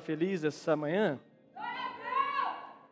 feliz 0.00 0.44
essa 0.44 0.76
manhã? 0.76 1.18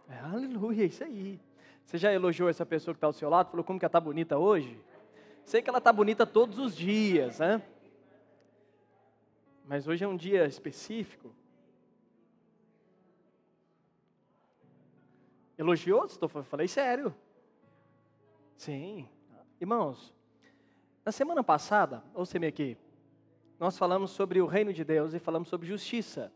É, 0.08 0.18
aleluia, 0.32 0.84
isso 0.84 1.04
aí. 1.04 1.40
Você 1.84 1.98
já 1.98 2.12
elogiou 2.12 2.48
essa 2.48 2.66
pessoa 2.66 2.94
que 2.94 2.98
está 2.98 3.06
ao 3.06 3.12
seu 3.12 3.28
lado? 3.30 3.50
Falou 3.50 3.64
como 3.64 3.78
que 3.78 3.84
ela 3.84 3.88
está 3.88 4.00
bonita 4.00 4.38
hoje? 4.38 4.80
Sei 5.44 5.62
que 5.62 5.70
ela 5.70 5.78
está 5.78 5.92
bonita 5.92 6.26
todos 6.26 6.58
os 6.58 6.76
dias, 6.76 7.38
né? 7.38 7.62
Mas 9.66 9.86
hoje 9.86 10.04
é 10.04 10.08
um 10.08 10.16
dia 10.16 10.46
específico. 10.46 11.34
Elogiou? 15.56 16.04
Estou 16.06 16.28
falei 16.28 16.68
sério. 16.68 17.14
Sim. 18.56 19.08
Irmãos, 19.60 20.14
na 21.04 21.12
semana 21.12 21.42
passada, 21.42 22.02
ouça-me 22.14 22.46
aqui, 22.46 22.76
nós 23.58 23.76
falamos 23.76 24.10
sobre 24.10 24.40
o 24.40 24.46
reino 24.46 24.72
de 24.72 24.84
Deus 24.84 25.14
e 25.14 25.18
falamos 25.18 25.48
sobre 25.48 25.66
justiça. 25.66 26.32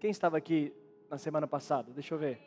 Quem 0.00 0.10
estava 0.10 0.38
aqui 0.38 0.72
na 1.10 1.18
semana 1.18 1.46
passada? 1.46 1.92
Deixa 1.92 2.14
eu 2.14 2.18
ver. 2.18 2.40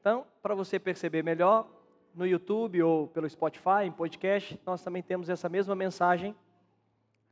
Então, 0.00 0.24
para 0.40 0.54
você 0.54 0.78
perceber 0.78 1.24
melhor, 1.24 1.68
no 2.14 2.24
YouTube 2.24 2.80
ou 2.84 3.08
pelo 3.08 3.28
Spotify, 3.28 3.82
em 3.84 3.90
podcast, 3.90 4.58
nós 4.64 4.80
também 4.80 5.02
temos 5.02 5.28
essa 5.28 5.48
mesma 5.48 5.74
mensagem, 5.74 6.36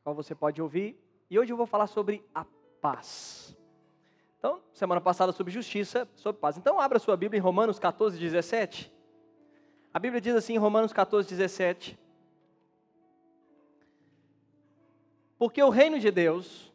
qual 0.03 0.17
você 0.17 0.35
pode 0.35 0.61
ouvir. 0.61 0.99
E 1.31 1.39
hoje 1.39 1.53
eu 1.53 1.57
vou 1.57 1.65
falar 1.65 1.87
sobre 1.87 2.25
a 2.35 2.45
paz. 2.81 3.57
Então, 4.37 4.61
semana 4.73 5.01
passada 5.01 5.31
sobre 5.31 5.53
justiça, 5.53 6.09
sobre 6.17 6.41
paz. 6.41 6.59
Então, 6.59 6.81
abra 6.81 6.99
sua 6.99 7.17
Bíblia 7.17 7.39
em 7.39 7.41
Romanos 7.41 7.79
14, 7.79 8.19
17. 8.19 8.93
A 9.93 9.99
Bíblia 10.01 10.21
diz 10.21 10.35
assim 10.35 10.55
em 10.55 10.59
Romanos 10.59 10.93
14, 10.93 11.29
17. 11.29 11.97
Porque 15.39 15.63
o 15.63 15.71
reino 15.71 16.01
de 16.01 16.11
Deus 16.11 16.74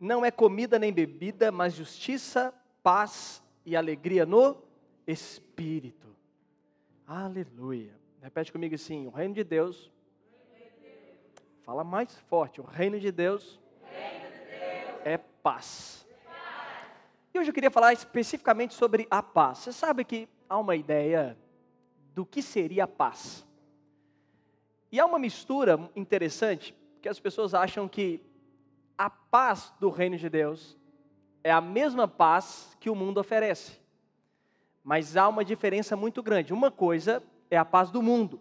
não 0.00 0.24
é 0.24 0.30
comida 0.30 0.78
nem 0.78 0.92
bebida, 0.92 1.50
mas 1.50 1.74
justiça, 1.74 2.52
paz 2.82 3.42
e 3.64 3.74
alegria 3.76 4.26
no 4.26 4.56
Espírito. 5.06 6.06
Aleluia. 7.06 7.94
Repete 8.20 8.52
comigo 8.52 8.74
assim: 8.74 9.06
o 9.06 9.10
reino 9.10 9.34
de 9.34 9.44
Deus. 9.44 9.90
Fala 11.62 11.82
mais 11.82 12.16
forte: 12.28 12.60
o 12.60 12.64
reino 12.64 12.98
de 12.98 13.10
Deus, 13.10 13.60
reino 13.82 14.30
de 14.30 14.38
Deus 14.38 15.00
é 15.04 15.18
paz. 15.18 16.06
E 17.32 17.38
hoje 17.38 17.50
eu 17.50 17.54
queria 17.54 17.70
falar 17.70 17.92
especificamente 17.92 18.72
sobre 18.74 19.06
a 19.10 19.22
paz. 19.22 19.58
Você 19.58 19.72
sabe 19.72 20.04
que 20.04 20.28
há 20.48 20.58
uma 20.58 20.74
ideia 20.74 21.36
do 22.14 22.24
que 22.24 22.40
seria 22.40 22.84
a 22.84 22.88
paz. 22.88 23.46
E 24.90 24.98
há 24.98 25.04
uma 25.04 25.18
mistura 25.18 25.90
interessante, 25.94 26.74
porque 26.94 27.08
as 27.08 27.20
pessoas 27.20 27.52
acham 27.52 27.86
que 27.86 28.22
a 28.98 29.10
paz 29.10 29.72
do 29.78 29.90
reino 29.90 30.16
de 30.16 30.28
Deus 30.28 30.76
é 31.42 31.50
a 31.50 31.60
mesma 31.60 32.08
paz 32.08 32.76
que 32.80 32.90
o 32.90 32.94
mundo 32.94 33.18
oferece. 33.18 33.78
Mas 34.82 35.16
há 35.16 35.28
uma 35.28 35.44
diferença 35.44 35.96
muito 35.96 36.22
grande. 36.22 36.52
Uma 36.52 36.70
coisa 36.70 37.22
é 37.50 37.56
a 37.56 37.64
paz 37.64 37.90
do 37.90 38.02
mundo, 38.02 38.40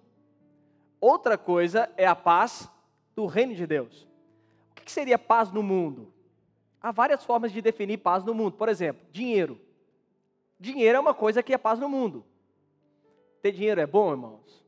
outra 0.99 1.37
coisa 1.37 1.89
é 1.97 2.05
a 2.05 2.15
paz 2.15 2.69
do 3.15 3.25
reino 3.25 3.53
de 3.53 3.67
Deus. 3.67 4.07
O 4.71 4.75
que 4.75 4.91
seria 4.91 5.17
paz 5.17 5.51
no 5.51 5.63
mundo? 5.63 6.13
Há 6.81 6.91
várias 6.91 7.23
formas 7.23 7.51
de 7.51 7.61
definir 7.61 7.97
paz 7.97 8.23
no 8.23 8.33
mundo. 8.33 8.53
Por 8.53 8.69
exemplo, 8.69 9.03
dinheiro. 9.11 9.59
Dinheiro 10.59 10.97
é 10.97 10.99
uma 10.99 11.13
coisa 11.13 11.41
que 11.41 11.53
é 11.53 11.57
paz 11.57 11.79
no 11.79 11.89
mundo. 11.89 12.23
Ter 13.41 13.51
dinheiro 13.51 13.81
é 13.81 13.87
bom, 13.87 14.11
irmãos? 14.11 14.63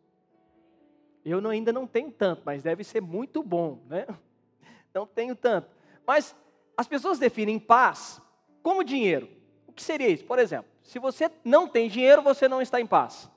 Eu 1.23 1.45
ainda 1.47 1.73
não 1.73 1.85
tenho 1.85 2.11
tanto, 2.11 2.41
mas 2.45 2.63
deve 2.63 2.83
ser 2.83 3.01
muito 3.01 3.43
bom, 3.43 3.79
né? 3.87 4.07
Não 4.93 5.05
tenho 5.05 5.35
tanto. 5.35 5.76
Mas 6.07 6.33
as 6.77 6.87
pessoas 6.87 7.19
definem 7.19 7.59
paz 7.59 8.21
como 8.63 8.83
dinheiro. 8.83 9.29
O 9.67 9.73
que 9.73 9.83
seria 9.83 10.07
isso? 10.07 10.23
Por 10.23 10.39
exemplo, 10.39 10.71
se 10.81 10.97
você 10.97 11.29
não 11.43 11.67
tem 11.67 11.89
dinheiro, 11.89 12.21
você 12.21 12.47
não 12.47 12.61
está 12.61 12.79
em 12.79 12.87
paz. 12.87 13.29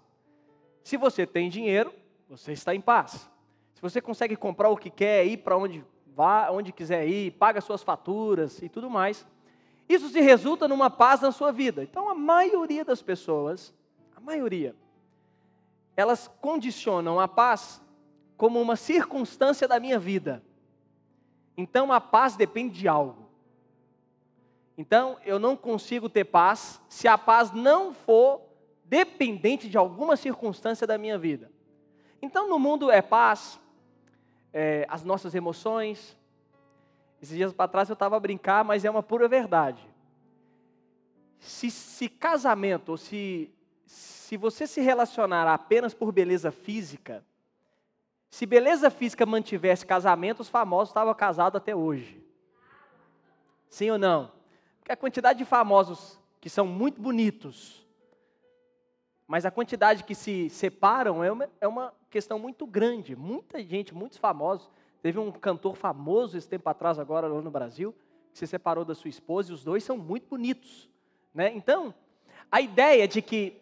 Se 0.85 0.97
você 0.97 1.27
tem 1.27 1.51
dinheiro, 1.51 1.93
você 2.29 2.53
está 2.53 2.73
em 2.73 2.81
paz. 2.81 3.29
Se 3.75 3.83
você 3.83 4.01
consegue 4.01 4.37
comprar 4.37 4.69
o 4.69 4.77
que 4.77 4.89
quer, 4.89 5.27
ir 5.27 5.39
para 5.39 5.57
onde 5.57 5.85
vá 6.15 6.51
onde 6.51 6.73
quiser 6.73 7.07
ir, 7.09 7.33
paga 7.33 7.61
suas 7.61 7.83
faturas 7.83 8.61
e 8.63 8.69
tudo 8.69 8.89
mais. 8.91 9.27
Isso 9.89 10.09
se 10.09 10.21
resulta 10.21 10.69
numa 10.69 10.89
paz 10.89 11.21
na 11.21 11.33
sua 11.33 11.51
vida. 11.51 11.83
Então, 11.83 12.09
a 12.09 12.15
maioria 12.15 12.85
das 12.85 13.03
pessoas, 13.03 13.75
a 14.15 14.21
maioria, 14.21 14.75
elas 15.97 16.29
condicionam 16.41 17.19
a 17.19 17.27
paz 17.27 17.83
como 18.37 18.61
uma 18.61 18.77
circunstância 18.77 19.67
da 19.67 19.81
minha 19.81 19.99
vida. 19.99 20.43
Então, 21.61 21.93
a 21.93 22.01
paz 22.01 22.37
depende 22.37 22.79
de 22.79 22.89
algo. 22.89 23.29
Então, 24.79 25.19
eu 25.27 25.39
não 25.39 25.55
consigo 25.55 26.09
ter 26.09 26.25
paz 26.25 26.81
se 26.89 27.07
a 27.07 27.19
paz 27.19 27.53
não 27.53 27.93
for 27.93 28.41
dependente 28.87 29.69
de 29.69 29.77
alguma 29.77 30.17
circunstância 30.17 30.87
da 30.87 30.97
minha 30.97 31.19
vida. 31.19 31.53
Então, 32.23 32.49
no 32.49 32.59
mundo 32.59 32.91
é 32.91 33.03
paz, 33.03 33.61
é, 34.55 34.87
as 34.89 35.05
nossas 35.05 35.35
emoções. 35.35 36.17
Esses 37.21 37.37
dias 37.37 37.53
para 37.53 37.69
trás 37.69 37.91
eu 37.91 37.93
estava 37.93 38.17
a 38.17 38.21
brincar, 38.21 38.65
mas 38.65 38.87
é 38.87 38.91
uma 38.91 39.03
pura 39.03 39.29
verdade. 39.29 39.87
Se, 41.39 41.71
se 41.71 42.09
casamento, 42.09 42.93
ou 42.93 42.97
se, 42.97 43.53
se 43.85 44.39
você 44.39 44.67
se 44.67 44.81
relacionar 44.81 45.47
apenas 45.47 45.93
por 45.93 46.11
beleza 46.11 46.51
física, 46.51 47.23
se 48.31 48.47
beleza 48.47 48.91
física 48.91 49.27
mantivesse 49.27 49.85
casamento, 49.85 50.41
os 50.41 50.49
famosos 50.49 50.91
estavam 50.91 51.13
casados 51.13 51.57
até 51.57 51.75
hoje. 51.75 52.25
Sim 53.69 53.91
ou 53.91 53.99
não? 53.99 54.31
Porque 54.79 54.93
a 54.93 54.97
quantidade 54.97 55.41
de 55.41 55.45
famosos 55.45 56.19
que 56.41 56.49
são 56.49 56.67
muito 56.67 57.01
bonitos, 57.01 57.87
mas 59.27 59.45
a 59.45 59.51
quantidade 59.51 60.05
que 60.05 60.15
se 60.15 60.49
separam 60.49 61.23
é 61.23 61.31
uma, 61.31 61.51
é 61.61 61.69
uma 61.69 61.93
questão 62.09 62.39
muito 62.39 62.67
grande. 62.67 63.15
Muita 63.15 63.63
gente, 63.63 63.95
muitos 63.95 64.19
famosos. 64.19 64.69
Teve 65.03 65.19
um 65.19 65.31
cantor 65.31 65.77
famoso 65.77 66.37
esse 66.37 66.49
tempo 66.49 66.69
atrás, 66.69 66.99
agora 66.99 67.29
lá 67.29 67.41
no 67.41 67.51
Brasil, 67.51 67.95
que 68.33 68.39
se 68.39 68.47
separou 68.47 68.85
da 68.85 68.95
sua 68.95 69.09
esposa 69.09 69.51
e 69.51 69.55
os 69.55 69.63
dois 69.63 69.85
são 69.85 69.97
muito 69.97 70.29
bonitos. 70.29 70.89
Né? 71.33 71.53
Então, 71.55 71.95
a 72.51 72.61
ideia 72.61 73.07
de 73.07 73.23
que 73.23 73.60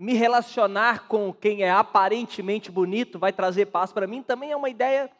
me 0.00 0.14
relacionar 0.14 1.06
com 1.06 1.30
quem 1.30 1.62
é 1.62 1.70
aparentemente 1.70 2.72
bonito 2.72 3.18
vai 3.18 3.34
trazer 3.34 3.66
paz 3.66 3.92
para 3.92 4.06
mim 4.06 4.22
também 4.22 4.50
é 4.50 4.56
uma 4.56 4.70
ideia 4.70 5.10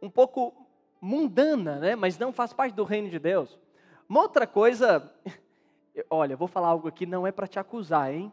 um 0.00 0.08
pouco 0.08 0.66
mundana, 0.98 1.78
né? 1.78 1.94
mas 1.94 2.18
não 2.18 2.32
faz 2.32 2.50
parte 2.50 2.74
do 2.74 2.84
reino 2.84 3.10
de 3.10 3.18
Deus. 3.18 3.60
Uma 4.08 4.22
outra 4.22 4.46
coisa, 4.46 5.14
olha, 6.08 6.38
vou 6.38 6.48
falar 6.48 6.68
algo 6.68 6.88
aqui, 6.88 7.04
não 7.04 7.26
é 7.26 7.32
para 7.32 7.46
te 7.46 7.58
acusar, 7.58 8.14
hein? 8.14 8.32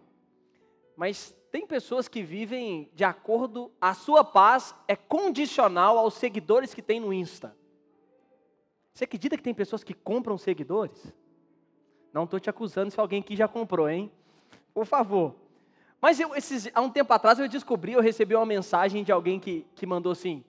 Mas 0.96 1.36
tem 1.52 1.68
pessoas 1.68 2.08
que 2.08 2.24
vivem 2.24 2.90
de 2.94 3.04
acordo, 3.04 3.70
a 3.82 3.94
sua 3.94 4.24
paz 4.24 4.74
é 4.88 4.96
condicional 4.96 5.98
aos 5.98 6.14
seguidores 6.14 6.74
que 6.74 6.82
tem 6.82 7.02
no 7.02 7.12
Insta. 7.12 7.54
Você 8.94 9.04
acredita 9.04 9.36
que 9.36 9.44
tem 9.44 9.54
pessoas 9.54 9.84
que 9.84 9.94
compram 9.94 10.38
seguidores? 10.38 11.14
Não 12.14 12.24
estou 12.24 12.40
te 12.40 12.50
acusando 12.50 12.92
se 12.92 13.00
alguém 13.00 13.20
aqui 13.20 13.36
já 13.36 13.50
comprou, 13.50 13.90
hein? 13.90 14.10
Por 14.74 14.86
favor. 14.86 15.36
Mas 16.02 16.20
eu, 16.20 16.36
esses, 16.36 16.68
há 16.74 16.82
um 16.82 16.90
tempo 16.90 17.14
atrás 17.14 17.38
eu 17.38 17.48
descobri, 17.48 17.94
eu 17.94 18.02
recebi 18.02 18.36
uma 18.36 18.46
mensagem 18.46 19.04
de 19.04 19.12
alguém 19.12 19.40
que, 19.40 19.68
que 19.76 19.86
mandou 19.86 20.12
assim: 20.12 20.44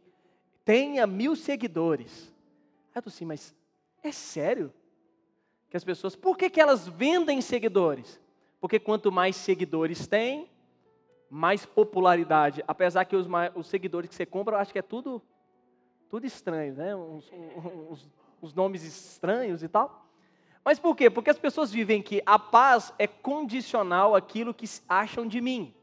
tenha 0.64 1.06
mil 1.06 1.36
seguidores. 1.36 2.32
Aí 2.94 2.98
eu 2.98 3.02
tô 3.02 3.10
assim, 3.10 3.26
mas 3.26 3.54
é 4.02 4.10
sério? 4.10 4.72
Que 5.68 5.76
as 5.76 5.84
pessoas, 5.84 6.16
por 6.16 6.36
que, 6.36 6.48
que 6.48 6.60
elas 6.60 6.88
vendem 6.88 7.40
seguidores? 7.42 8.18
Porque 8.60 8.78
quanto 8.78 9.12
mais 9.12 9.36
seguidores 9.36 10.06
tem, 10.06 10.50
mais 11.28 11.66
popularidade. 11.66 12.62
Apesar 12.66 13.04
que 13.04 13.16
os, 13.16 13.26
os, 13.54 13.66
seguidores 13.66 14.08
que 14.08 14.14
você 14.14 14.24
compra, 14.24 14.56
eu 14.56 14.60
acho 14.60 14.72
que 14.72 14.78
é 14.78 14.82
tudo, 14.82 15.20
tudo 16.08 16.26
estranho, 16.26 16.74
né? 16.74 16.94
Uns, 16.94 17.30
uns, 17.90 18.10
uns 18.42 18.54
nomes 18.54 18.84
estranhos 18.84 19.62
e 19.62 19.68
tal. 19.68 20.01
Mas 20.64 20.78
por 20.78 20.96
quê? 20.96 21.10
Porque 21.10 21.30
as 21.30 21.38
pessoas 21.38 21.72
vivem 21.72 22.00
que 22.00 22.22
a 22.24 22.38
paz 22.38 22.92
é 22.98 23.06
condicional 23.06 24.14
àquilo 24.14 24.54
que 24.54 24.66
acham 24.88 25.26
de 25.26 25.40
mim. 25.40 25.74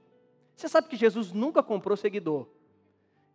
Você 0.56 0.68
sabe 0.68 0.88
que 0.88 0.96
Jesus 0.96 1.32
nunca 1.32 1.62
comprou 1.62 1.98
seguidor. 1.98 2.48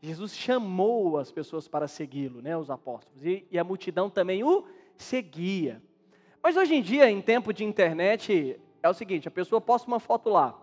Jesus 0.01 0.37
chamou 0.37 1.19
as 1.19 1.33
pessoas 1.33 1.67
para 1.67 1.89
segui-lo, 1.89 2.43
né, 2.43 2.57
os 2.57 2.71
apóstolos. 2.71 3.25
E, 3.25 3.47
e, 3.51 3.59
a 3.59 3.65
multidão 3.65 4.11
também 4.11 4.45
o 4.45 4.67
seguia. 4.99 5.83
Mas 6.43 6.57
hoje 6.57 6.75
em 6.75 6.83
dia, 6.83 7.11
em 7.11 7.23
tempo 7.23 7.53
de 7.53 7.65
internet, 7.65 8.61
é 8.83 8.89
o 8.89 8.93
seguinte: 8.93 9.27
a 9.27 9.31
pessoa 9.31 9.61
posta 9.61 9.89
uma 9.89 9.99
foto 9.99 10.29
lá. 10.29 10.61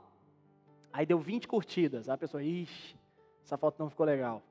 Aí 0.93 1.05
deu 1.05 1.17
20 1.17 1.47
curtidas. 1.47 2.07
A 2.07 2.17
pessoa, 2.17 2.43
ixi, 2.43 2.95
essa 3.43 3.57
foto 3.57 3.79
não 3.79 3.89
ficou 3.89 4.05
legal. 4.05 4.43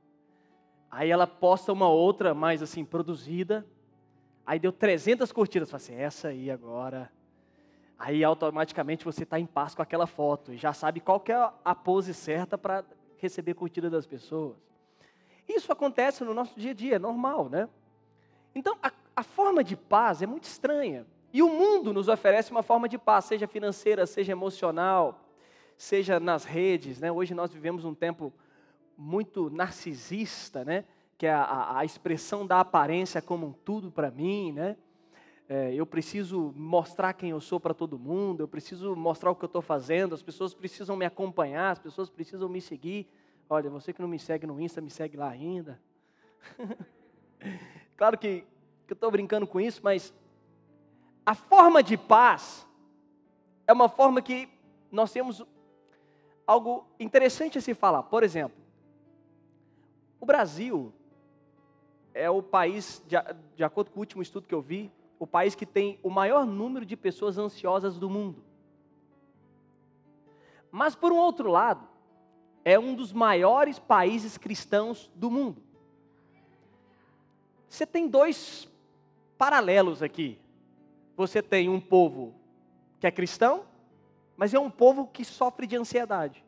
Aí 0.91 1.09
ela 1.09 1.27
posta 1.27 1.73
uma 1.73 1.89
outra 1.89 2.35
mais 2.35 2.61
assim, 2.61 2.85
produzida. 2.85 3.65
Aí 4.51 4.59
deu 4.59 4.73
300 4.73 5.31
curtidas. 5.31 5.71
Fala 5.71 5.81
assim, 5.81 5.95
essa 5.95 6.27
aí 6.27 6.51
agora. 6.51 7.09
Aí 7.97 8.25
automaticamente 8.25 9.05
você 9.05 9.23
está 9.23 9.39
em 9.39 9.47
paz 9.47 9.77
com 9.77 9.83
aquela 9.83 10.09
foto. 10.09 10.53
E 10.53 10.57
já 10.57 10.73
sabe 10.73 10.99
qual 10.99 11.21
que 11.21 11.31
é 11.31 11.51
a 11.65 11.73
pose 11.73 12.13
certa 12.13 12.59
para 12.59 12.85
receber 13.17 13.55
curtida 13.55 13.89
das 13.89 14.09
pessoas. 14.09 14.57
Isso 15.49 15.71
acontece 15.71 16.25
no 16.25 16.35
nosso 16.35 16.59
dia 16.59 16.73
a 16.73 16.75
dia, 16.75 16.97
é 16.97 16.99
normal, 16.99 17.49
né? 17.49 17.69
Então, 18.53 18.77
a, 18.83 18.91
a 19.15 19.23
forma 19.23 19.63
de 19.63 19.77
paz 19.77 20.21
é 20.21 20.27
muito 20.27 20.49
estranha. 20.49 21.07
E 21.33 21.45
o 21.45 21.49
mundo 21.49 21.93
nos 21.93 22.09
oferece 22.09 22.51
uma 22.51 22.65
forma 22.65 22.89
de 22.89 22.99
paz, 22.99 23.27
seja 23.27 23.47
financeira, 23.47 24.05
seja 24.05 24.33
emocional, 24.33 25.29
seja 25.77 26.19
nas 26.19 26.43
redes. 26.43 26.99
Né? 26.99 27.13
Hoje 27.13 27.35
nós 27.35 27.53
vivemos 27.53 27.85
um 27.85 27.95
tempo 27.95 28.33
muito 28.99 29.49
narcisista, 29.49 30.65
né? 30.65 30.87
Que 31.21 31.27
é 31.27 31.35
a, 31.35 31.77
a 31.77 31.85
expressão 31.85 32.47
da 32.47 32.61
aparência 32.61 33.21
como 33.21 33.49
um 33.49 33.53
tudo 33.53 33.91
para 33.91 34.11
mim. 34.11 34.53
Né? 34.53 34.75
É, 35.47 35.75
eu 35.75 35.85
preciso 35.85 36.51
mostrar 36.57 37.13
quem 37.13 37.29
eu 37.29 37.43
sou 37.43 37.61
para 37.61 37.75
todo 37.75 37.99
mundo, 37.99 38.43
eu 38.43 38.49
preciso 38.49 38.97
mostrar 38.97 39.31
o 39.31 39.37
que 39.37 39.45
eu 39.45 39.47
estou 39.47 39.61
fazendo, 39.61 40.15
as 40.15 40.23
pessoas 40.23 40.55
precisam 40.55 40.97
me 40.97 41.05
acompanhar, 41.05 41.73
as 41.73 41.79
pessoas 41.79 42.09
precisam 42.09 42.49
me 42.49 42.59
seguir. 42.59 43.07
Olha, 43.51 43.69
você 43.69 43.93
que 43.93 44.01
não 44.01 44.09
me 44.09 44.19
segue 44.19 44.47
no 44.47 44.59
Insta, 44.59 44.81
me 44.81 44.89
segue 44.89 45.19
lá 45.19 45.29
ainda. 45.29 45.79
claro 47.99 48.17
que, 48.17 48.47
que 48.87 48.93
eu 48.93 48.95
estou 48.95 49.11
brincando 49.11 49.47
com 49.47 49.61
isso, 49.61 49.83
mas 49.85 50.15
a 51.27 51.35
forma 51.35 51.83
de 51.83 51.99
paz 51.99 52.67
é 53.67 53.75
uma 53.75 53.91
forma 53.91 54.23
que 54.23 54.49
nós 54.91 55.13
temos 55.13 55.45
algo 56.47 56.87
interessante 56.99 57.59
a 57.59 57.61
se 57.61 57.75
falar. 57.75 58.05
Por 58.05 58.23
exemplo, 58.23 58.57
o 60.19 60.25
Brasil 60.25 60.95
é 62.21 62.31
o 62.31 62.43
país, 62.43 63.03
de, 63.07 63.17
de 63.57 63.65
acordo 63.65 63.91
com 63.91 63.99
o 63.99 64.01
último 64.01 64.23
estudo 64.23 64.47
que 64.47 64.55
eu 64.55 64.61
vi, 64.61 64.91
o 65.19 65.27
país 65.27 65.55
que 65.55 65.67
tem 65.67 65.99
o 66.03 66.11
maior 66.11 66.47
número 66.47 66.85
de 66.85 66.97
pessoas 66.97 67.39
ansiosas 67.39 67.99
do 67.99 68.09
mundo. 68.09 68.43
Mas, 70.71 70.95
por 70.95 71.13
um 71.13 71.17
outro 71.17 71.51
lado, 71.51 71.87
é 72.65 72.79
um 72.79 72.95
dos 72.95 73.13
maiores 73.13 73.79
países 73.79 74.39
cristãos 74.39 75.11
do 75.15 75.31
mundo. 75.31 75.63
Você 77.69 77.87
tem 77.87 78.09
dois 78.09 78.69
paralelos 79.37 80.03
aqui 80.03 80.39
você 81.21 81.43
tem 81.43 81.69
um 81.69 81.79
povo 81.79 82.35
que 82.99 83.07
é 83.07 83.11
cristão, 83.11 83.65
mas 84.39 84.55
é 84.55 84.59
um 84.59 84.71
povo 84.71 85.07
que 85.07 85.23
sofre 85.23 85.67
de 85.67 85.77
ansiedade. 85.77 86.43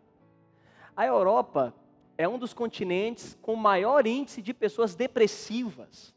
A 0.97 1.05
Europa 1.05 1.75
é 2.23 2.29
um 2.29 2.39
dos 2.39 2.55
continentes 2.55 3.37
com 3.43 3.57
maior 3.57 4.07
índice 4.07 4.41
de 4.41 4.55
pessoas 4.55 4.95
depressivas. 4.95 6.15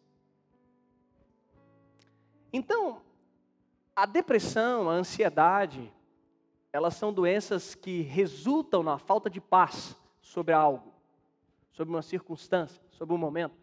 Então, 2.53 3.01
a 3.95 4.05
depressão, 4.05 4.89
a 4.89 4.93
ansiedade, 4.93 5.91
elas 6.71 6.95
são 6.95 7.11
doenças 7.11 7.75
que 7.75 8.01
resultam 8.01 8.83
na 8.83 8.97
falta 8.97 9.29
de 9.29 9.41
paz 9.41 9.95
sobre 10.21 10.53
algo, 10.53 10.93
sobre 11.71 11.93
uma 11.93 12.01
circunstância, 12.01 12.81
sobre 12.91 13.13
um 13.13 13.17
momento. 13.17 13.55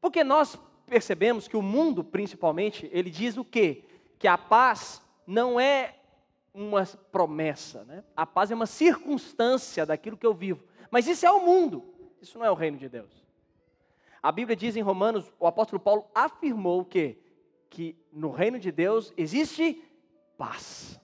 Porque 0.00 0.24
nós 0.24 0.58
percebemos 0.86 1.46
que 1.48 1.56
o 1.56 1.62
mundo, 1.62 2.02
principalmente, 2.02 2.88
ele 2.92 3.10
diz 3.10 3.36
o 3.36 3.44
quê? 3.44 3.84
que 4.24 4.28
a 4.28 4.38
paz 4.38 5.02
não 5.26 5.60
é 5.60 5.96
uma 6.54 6.86
promessa, 7.12 7.84
né? 7.84 8.02
a 8.16 8.24
paz 8.24 8.50
é 8.50 8.54
uma 8.54 8.64
circunstância 8.64 9.84
daquilo 9.84 10.16
que 10.16 10.24
eu 10.24 10.32
vivo. 10.32 10.64
Mas 10.94 11.08
isso 11.08 11.26
é 11.26 11.32
o 11.32 11.44
mundo, 11.44 11.82
isso 12.22 12.38
não 12.38 12.46
é 12.46 12.50
o 12.52 12.54
reino 12.54 12.78
de 12.78 12.88
Deus. 12.88 13.10
A 14.22 14.30
Bíblia 14.30 14.54
diz 14.54 14.76
em 14.76 14.80
Romanos, 14.80 15.28
o 15.40 15.46
apóstolo 15.48 15.80
Paulo 15.80 16.06
afirmou 16.14 16.84
que, 16.84 17.18
que 17.68 17.96
no 18.12 18.30
reino 18.30 18.60
de 18.60 18.70
Deus 18.70 19.12
existe 19.16 19.82
paz. 20.38 21.00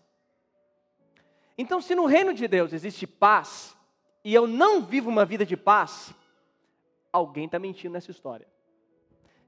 Então, 1.58 1.80
se 1.80 1.96
no 1.96 2.06
reino 2.06 2.32
de 2.32 2.46
Deus 2.46 2.72
existe 2.72 3.04
paz, 3.04 3.76
e 4.22 4.32
eu 4.32 4.46
não 4.46 4.80
vivo 4.80 5.10
uma 5.10 5.24
vida 5.24 5.44
de 5.44 5.56
paz, 5.56 6.14
alguém 7.12 7.46
está 7.46 7.58
mentindo 7.58 7.94
nessa 7.94 8.12
história. 8.12 8.46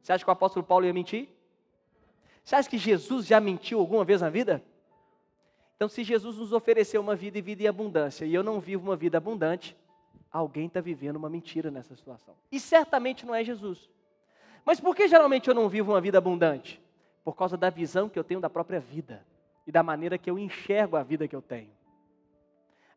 Você 0.02 0.12
acha 0.12 0.24
que 0.24 0.30
o 0.30 0.32
apóstolo 0.32 0.66
Paulo 0.66 0.84
ia 0.84 0.92
mentir? 0.92 1.28
Você 2.42 2.56
acha 2.56 2.68
que 2.68 2.78
Jesus 2.78 3.26
já 3.26 3.38
mentiu 3.38 3.78
alguma 3.78 4.04
vez 4.04 4.20
na 4.20 4.28
vida? 4.28 4.60
Então, 5.76 5.88
se 5.88 6.02
Jesus 6.02 6.36
nos 6.36 6.52
ofereceu 6.52 7.00
uma 7.00 7.14
vida 7.14 7.38
e 7.38 7.40
vida 7.40 7.62
em 7.62 7.68
abundância, 7.68 8.24
e 8.24 8.34
eu 8.34 8.42
não 8.42 8.58
vivo 8.58 8.82
uma 8.82 8.96
vida 8.96 9.18
abundante, 9.18 9.76
alguém 10.32 10.67
está 10.67 10.81
vivendo 10.81 11.17
uma 11.17 11.29
mentira 11.29 11.70
nessa 11.70 11.94
situação. 11.94 12.34
E 12.50 12.58
certamente 12.58 13.26
não 13.26 13.34
é 13.34 13.44
Jesus. 13.44 13.90
Mas 14.64 14.81
por 14.81 14.96
que 14.96 15.06
geralmente 15.06 15.49
eu 15.49 15.55
não 15.55 15.69
vivo 15.69 15.93
uma 15.93 16.00
vida 16.00 16.19
abundante? 16.19 16.81
Por 17.25 17.37
causa 17.37 17.56
da 17.56 17.69
visão 17.69 18.08
que 18.08 18.19
eu 18.19 18.25
tenho 18.25 18.40
da 18.40 18.49
própria 18.49 18.81
vida 18.81 19.26
e 19.67 19.73
da 19.73 19.82
maneira 19.82 20.17
que 20.17 20.31
eu 20.31 20.38
enxergo 20.38 20.96
a 20.96 21.02
vida 21.02 21.29
que 21.29 21.37
eu 21.37 21.43
tenho. 21.43 21.70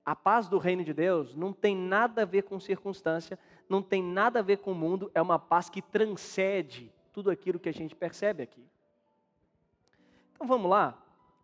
A 0.05 0.15
paz 0.15 0.47
do 0.47 0.57
reino 0.57 0.83
de 0.83 0.93
Deus 0.93 1.35
não 1.35 1.51
tem 1.51 1.75
nada 1.75 2.21
a 2.21 2.25
ver 2.25 2.43
com 2.43 2.59
circunstância, 2.59 3.37
não 3.67 3.81
tem 3.81 4.03
nada 4.03 4.39
a 4.39 4.43
ver 4.43 4.57
com 4.59 4.71
o 4.71 4.75
mundo, 4.75 5.11
é 5.13 5.21
uma 5.21 5.39
paz 5.39 5.69
que 5.69 5.81
transcende 5.81 6.93
tudo 7.11 7.31
aquilo 7.31 7.59
que 7.59 7.69
a 7.69 7.73
gente 7.73 7.95
percebe 7.95 8.43
aqui. 8.43 8.63
Então 10.33 10.47
vamos 10.47 10.69
lá. 10.69 11.01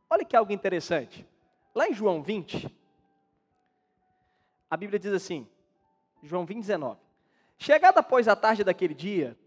Olha 0.09 0.23
que 0.23 0.35
algo 0.35 0.51
interessante. 0.51 1.25
Lá 1.73 1.87
em 1.87 1.93
João 1.93 2.21
20, 2.21 2.69
a 4.69 4.77
Bíblia 4.77 4.99
diz 4.99 5.13
assim, 5.13 5.47
João 6.23 6.45
20, 6.45 6.59
19. 6.59 6.99
Chegada 7.57 7.99
após 7.99 8.27
a 8.27 8.35
tarde 8.35 8.63
daquele 8.63 8.93
dia, 8.93 9.37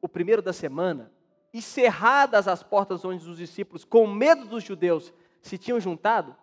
o 0.00 0.08
primeiro 0.08 0.42
da 0.42 0.52
semana, 0.52 1.10
e 1.52 1.62
cerradas 1.62 2.46
as 2.46 2.62
portas 2.62 3.04
onde 3.04 3.28
os 3.28 3.38
discípulos, 3.38 3.84
com 3.84 4.06
medo 4.06 4.44
dos 4.44 4.62
judeus, 4.62 5.12
se 5.40 5.56
tinham 5.56 5.80
juntado, 5.80 6.36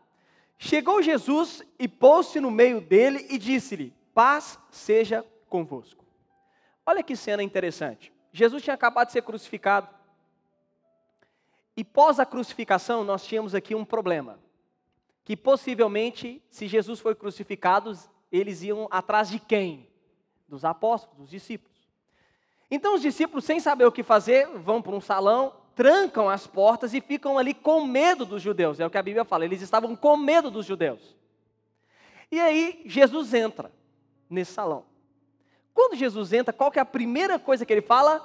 chegou 0.57 1.01
Jesus 1.01 1.63
e 1.77 1.87
pôs-se 1.87 2.39
no 2.39 2.49
meio 2.49 2.81
dele 2.81 3.25
e 3.29 3.37
disse-lhe: 3.37 3.93
Paz 4.13 4.57
seja 4.71 5.25
convosco. 5.49 6.03
Olha 6.85 7.03
que 7.03 7.15
cena 7.15 7.43
interessante. 7.43 8.13
Jesus 8.31 8.63
tinha 8.63 8.73
acabado 8.73 9.07
de 9.07 9.13
ser 9.13 9.21
crucificado. 9.21 9.89
E 11.77 11.83
pós 11.83 12.19
a 12.19 12.25
crucificação, 12.25 13.03
nós 13.03 13.25
tínhamos 13.25 13.53
aqui 13.53 13.75
um 13.75 13.85
problema. 13.85 14.39
Que 15.23 15.35
possivelmente, 15.35 16.41
se 16.49 16.67
Jesus 16.67 16.99
foi 16.99 17.15
crucificado, 17.15 17.97
eles 18.37 18.61
iam 18.63 18.87
atrás 18.91 19.29
de 19.29 19.39
quem? 19.39 19.87
Dos 20.47 20.65
apóstolos, 20.65 21.17
dos 21.17 21.29
discípulos. 21.29 21.75
Então 22.69 22.95
os 22.95 23.01
discípulos, 23.01 23.45
sem 23.45 23.59
saber 23.59 23.85
o 23.85 23.91
que 23.91 24.03
fazer, 24.03 24.47
vão 24.57 24.81
para 24.81 24.95
um 24.95 25.01
salão, 25.01 25.53
trancam 25.75 26.29
as 26.29 26.47
portas 26.47 26.93
e 26.93 27.01
ficam 27.01 27.37
ali 27.37 27.53
com 27.53 27.85
medo 27.85 28.25
dos 28.25 28.41
judeus. 28.41 28.79
É 28.79 28.85
o 28.85 28.89
que 28.89 28.97
a 28.97 29.03
Bíblia 29.03 29.25
fala, 29.25 29.45
eles 29.45 29.61
estavam 29.61 29.95
com 29.95 30.17
medo 30.17 30.49
dos 30.49 30.65
judeus. 30.65 31.15
E 32.31 32.39
aí 32.39 32.81
Jesus 32.85 33.33
entra 33.33 33.71
nesse 34.29 34.53
salão. 34.53 34.85
Quando 35.73 35.95
Jesus 35.95 36.31
entra, 36.31 36.53
qual 36.53 36.71
que 36.71 36.79
é 36.79 36.81
a 36.81 36.85
primeira 36.85 37.37
coisa 37.37 37.65
que 37.65 37.73
ele 37.73 37.81
fala? 37.81 38.19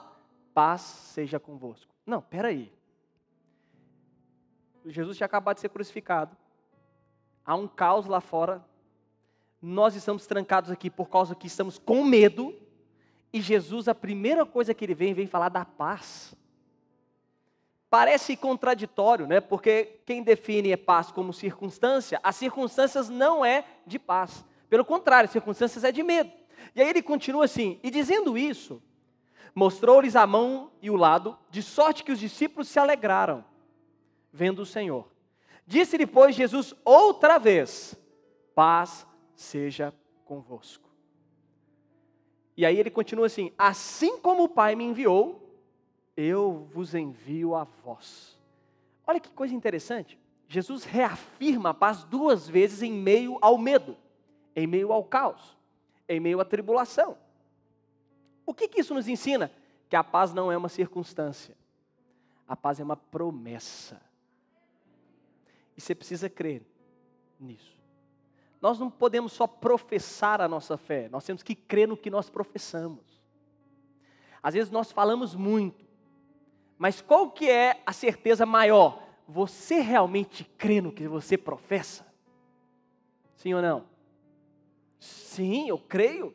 Paz 0.54 0.80
seja 0.80 1.38
convosco. 1.38 1.92
Não, 2.06 2.22
peraí. 2.22 2.72
Jesus 4.86 5.16
tinha 5.16 5.26
acabado 5.26 5.56
de 5.56 5.60
ser 5.60 5.68
crucificado. 5.68 6.36
Há 7.44 7.54
um 7.54 7.66
caos 7.66 8.06
lá 8.06 8.20
fora. 8.20 8.64
Nós 9.60 9.94
estamos 9.94 10.26
trancados 10.26 10.70
aqui 10.70 10.88
por 10.88 11.08
causa 11.08 11.34
que 11.34 11.46
estamos 11.46 11.78
com 11.78 12.02
medo. 12.02 12.54
E 13.32 13.40
Jesus, 13.40 13.88
a 13.88 13.94
primeira 13.94 14.46
coisa 14.46 14.72
que 14.72 14.84
ele 14.84 14.94
vem, 14.94 15.12
vem 15.12 15.26
falar 15.26 15.48
da 15.48 15.64
paz. 15.64 16.34
Parece 17.90 18.36
contraditório, 18.36 19.26
né? 19.26 19.40
Porque 19.40 20.00
quem 20.06 20.22
define 20.22 20.72
a 20.72 20.78
paz 20.78 21.10
como 21.10 21.32
circunstância, 21.32 22.20
as 22.22 22.36
circunstâncias 22.36 23.08
não 23.08 23.44
é 23.44 23.64
de 23.86 23.98
paz. 23.98 24.44
Pelo 24.68 24.84
contrário, 24.84 25.26
as 25.26 25.32
circunstâncias 25.32 25.84
é 25.84 25.92
de 25.92 26.02
medo. 26.02 26.30
E 26.74 26.80
aí 26.80 26.88
ele 26.88 27.02
continua 27.02 27.44
assim: 27.44 27.78
e 27.82 27.90
dizendo 27.90 28.38
isso, 28.38 28.82
mostrou-lhes 29.54 30.16
a 30.16 30.26
mão 30.26 30.70
e 30.80 30.88
o 30.88 30.96
lado, 30.96 31.36
de 31.50 31.62
sorte 31.62 32.04
que 32.04 32.12
os 32.12 32.20
discípulos 32.20 32.68
se 32.68 32.78
alegraram 32.78 33.44
vendo 34.32 34.60
o 34.60 34.66
Senhor. 34.66 35.08
Disse 35.66 35.98
depois 35.98 36.34
Jesus 36.34 36.74
outra 36.84 37.38
vez: 37.38 37.96
Paz 38.54 39.06
seja 39.40 39.94
convosco. 40.24 40.88
E 42.56 42.66
aí 42.66 42.78
ele 42.78 42.90
continua 42.90 43.26
assim: 43.26 43.52
Assim 43.56 44.18
como 44.18 44.44
o 44.44 44.48
Pai 44.48 44.76
me 44.76 44.84
enviou, 44.84 45.58
eu 46.16 46.68
vos 46.72 46.94
envio 46.94 47.54
a 47.54 47.64
vós. 47.64 48.38
Olha 49.06 49.18
que 49.18 49.30
coisa 49.30 49.54
interessante. 49.54 50.18
Jesus 50.46 50.84
reafirma 50.84 51.70
a 51.70 51.74
paz 51.74 52.04
duas 52.04 52.48
vezes 52.48 52.82
em 52.82 52.92
meio 52.92 53.38
ao 53.40 53.56
medo, 53.56 53.96
em 54.54 54.66
meio 54.66 54.92
ao 54.92 55.02
caos, 55.04 55.56
em 56.08 56.20
meio 56.20 56.40
à 56.40 56.44
tribulação. 56.44 57.16
O 58.44 58.52
que, 58.52 58.68
que 58.68 58.80
isso 58.80 58.92
nos 58.92 59.08
ensina? 59.08 59.50
Que 59.88 59.96
a 59.96 60.04
paz 60.04 60.34
não 60.34 60.52
é 60.52 60.56
uma 60.56 60.68
circunstância, 60.68 61.56
a 62.46 62.56
paz 62.56 62.78
é 62.78 62.84
uma 62.84 62.96
promessa. 62.96 64.00
E 65.76 65.80
você 65.80 65.94
precisa 65.94 66.28
crer 66.28 66.62
nisso. 67.38 67.79
Nós 68.60 68.78
não 68.78 68.90
podemos 68.90 69.32
só 69.32 69.46
professar 69.46 70.40
a 70.40 70.48
nossa 70.48 70.76
fé, 70.76 71.08
nós 71.08 71.24
temos 71.24 71.42
que 71.42 71.54
crer 71.54 71.88
no 71.88 71.96
que 71.96 72.10
nós 72.10 72.28
professamos. 72.28 73.20
Às 74.42 74.54
vezes 74.54 74.70
nós 74.70 74.92
falamos 74.92 75.34
muito, 75.34 75.84
mas 76.78 77.00
qual 77.00 77.30
que 77.30 77.48
é 77.48 77.82
a 77.84 77.92
certeza 77.92 78.44
maior? 78.46 79.02
Você 79.26 79.80
realmente 79.80 80.44
crê 80.58 80.80
no 80.80 80.92
que 80.92 81.06
você 81.06 81.36
professa? 81.36 82.06
Sim 83.36 83.54
ou 83.54 83.62
não? 83.62 83.84
Sim, 84.98 85.68
eu 85.68 85.78
creio. 85.78 86.34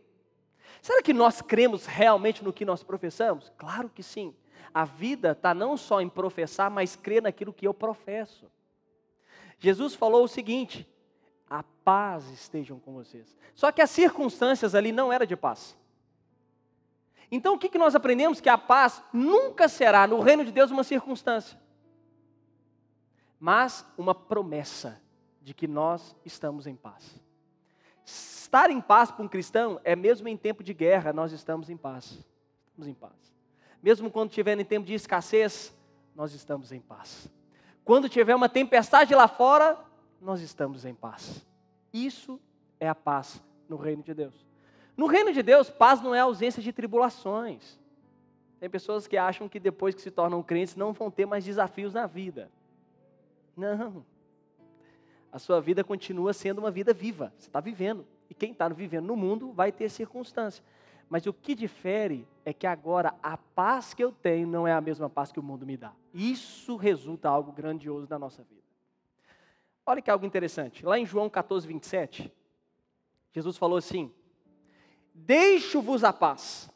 Será 0.81 1.01
que 1.01 1.13
nós 1.13 1.41
cremos 1.41 1.85
realmente 1.85 2.43
no 2.43 2.53
que 2.53 2.63
nós 2.63 2.83
professamos? 2.83 3.51
Claro 3.57 3.89
que 3.89 4.01
sim. 4.01 4.35
A 4.73 4.85
vida 4.85 5.31
está 5.31 5.53
não 5.53 5.77
só 5.77 6.01
em 6.01 6.09
professar, 6.09 6.69
mas 6.69 6.95
crer 6.95 7.21
naquilo 7.21 7.53
que 7.53 7.67
eu 7.67 7.73
professo. 7.73 8.45
Jesus 9.57 9.95
falou 9.95 10.23
o 10.23 10.27
seguinte: 10.27 10.87
a 11.49 11.63
paz 11.63 12.29
estejam 12.29 12.79
com 12.79 12.93
vocês. 12.93 13.35
Só 13.53 13.71
que 13.71 13.81
as 13.81 13.89
circunstâncias 13.89 14.75
ali 14.75 14.91
não 14.91 15.11
eram 15.11 15.25
de 15.25 15.35
paz. 15.35 15.77
Então 17.31 17.55
o 17.55 17.57
que, 17.57 17.69
que 17.69 17.77
nós 17.77 17.95
aprendemos? 17.95 18.41
Que 18.41 18.49
a 18.49 18.57
paz 18.57 19.03
nunca 19.11 19.67
será 19.67 20.07
no 20.07 20.19
reino 20.19 20.45
de 20.45 20.51
Deus 20.51 20.71
uma 20.71 20.83
circunstância, 20.83 21.59
mas 23.39 23.85
uma 23.97 24.13
promessa 24.13 25.01
de 25.41 25.53
que 25.53 25.67
nós 25.67 26.15
estamos 26.25 26.67
em 26.67 26.75
paz. 26.75 27.15
Estar 28.05 28.69
em 28.69 28.79
paz 28.79 29.11
para 29.11 29.23
um 29.23 29.27
cristão 29.27 29.79
é 29.83 29.95
mesmo 29.95 30.27
em 30.27 30.37
tempo 30.37 30.63
de 30.63 30.73
guerra, 30.73 31.11
nós 31.11 31.31
estamos 31.31 31.69
em 31.69 31.77
paz. 31.77 32.19
Estamos 32.67 32.87
em 32.87 32.93
paz. 32.93 33.13
Mesmo 33.81 34.09
quando 34.09 34.29
estiver 34.29 34.59
em 34.59 34.65
tempo 34.65 34.85
de 34.85 34.93
escassez, 34.93 35.73
nós 36.15 36.33
estamos 36.33 36.71
em 36.71 36.79
paz. 36.79 37.29
Quando 37.83 38.09
tiver 38.09 38.35
uma 38.35 38.49
tempestade 38.49 39.13
lá 39.13 39.27
fora, 39.27 39.77
nós 40.25 40.41
estamos 40.41 40.83
em 40.83 40.93
paz. 40.93 41.45
Isso 41.93 42.39
é 42.79 42.89
a 42.89 42.95
paz 42.95 43.41
no 43.69 43.77
reino 43.77 44.03
de 44.03 44.13
Deus. 44.13 44.45
No 44.97 45.07
reino 45.07 45.31
de 45.31 45.43
Deus, 45.43 45.69
paz 45.69 46.01
não 46.01 46.15
é 46.15 46.19
ausência 46.19 46.61
de 46.61 46.73
tribulações. 46.73 47.79
Tem 48.59 48.69
pessoas 48.69 49.07
que 49.07 49.17
acham 49.17 49.47
que 49.47 49.59
depois 49.59 49.93
que 49.93 50.01
se 50.01 50.11
tornam 50.11 50.41
crentes 50.41 50.75
não 50.75 50.93
vão 50.93 51.11
ter 51.11 51.25
mais 51.25 51.45
desafios 51.45 51.93
na 51.93 52.07
vida. 52.07 52.49
Não. 53.55 54.05
A 55.31 55.37
sua 55.37 55.61
vida 55.61 55.83
continua 55.83 56.33
sendo 56.33 56.59
uma 56.59 56.71
vida 56.71 56.93
viva. 56.93 57.33
Você 57.37 57.47
está 57.47 57.59
vivendo. 57.59 58.05
E 58.29 58.33
quem 58.33 58.51
está 58.51 58.67
vivendo 58.69 59.05
no 59.05 59.15
mundo 59.15 59.51
vai 59.51 59.71
ter 59.71 59.89
circunstância. 59.89 60.63
Mas 61.09 61.25
o 61.27 61.33
que 61.33 61.53
difere 61.53 62.27
é 62.43 62.51
que 62.51 62.65
agora 62.65 63.13
a 63.21 63.37
paz 63.37 63.93
que 63.93 64.03
eu 64.03 64.11
tenho 64.11 64.47
não 64.47 64.67
é 64.67 64.73
a 64.73 64.81
mesma 64.81 65.09
paz 65.09 65.31
que 65.31 65.39
o 65.39 65.43
mundo 65.43 65.65
me 65.65 65.77
dá. 65.77 65.93
Isso 66.13 66.75
resulta 66.77 67.29
algo 67.29 67.51
grandioso 67.51 68.07
na 68.09 68.17
nossa 68.17 68.43
vida. 68.43 68.64
Olha 69.85 70.01
que 70.01 70.09
algo 70.09 70.25
interessante. 70.25 70.85
Lá 70.85 70.97
em 70.97 71.05
João 71.05 71.29
14, 71.29 71.67
27, 71.67 72.31
Jesus 73.31 73.57
falou 73.57 73.77
assim: 73.77 74.11
Deixo-vos 75.13 76.03
a 76.03 76.11
paz, 76.11 76.69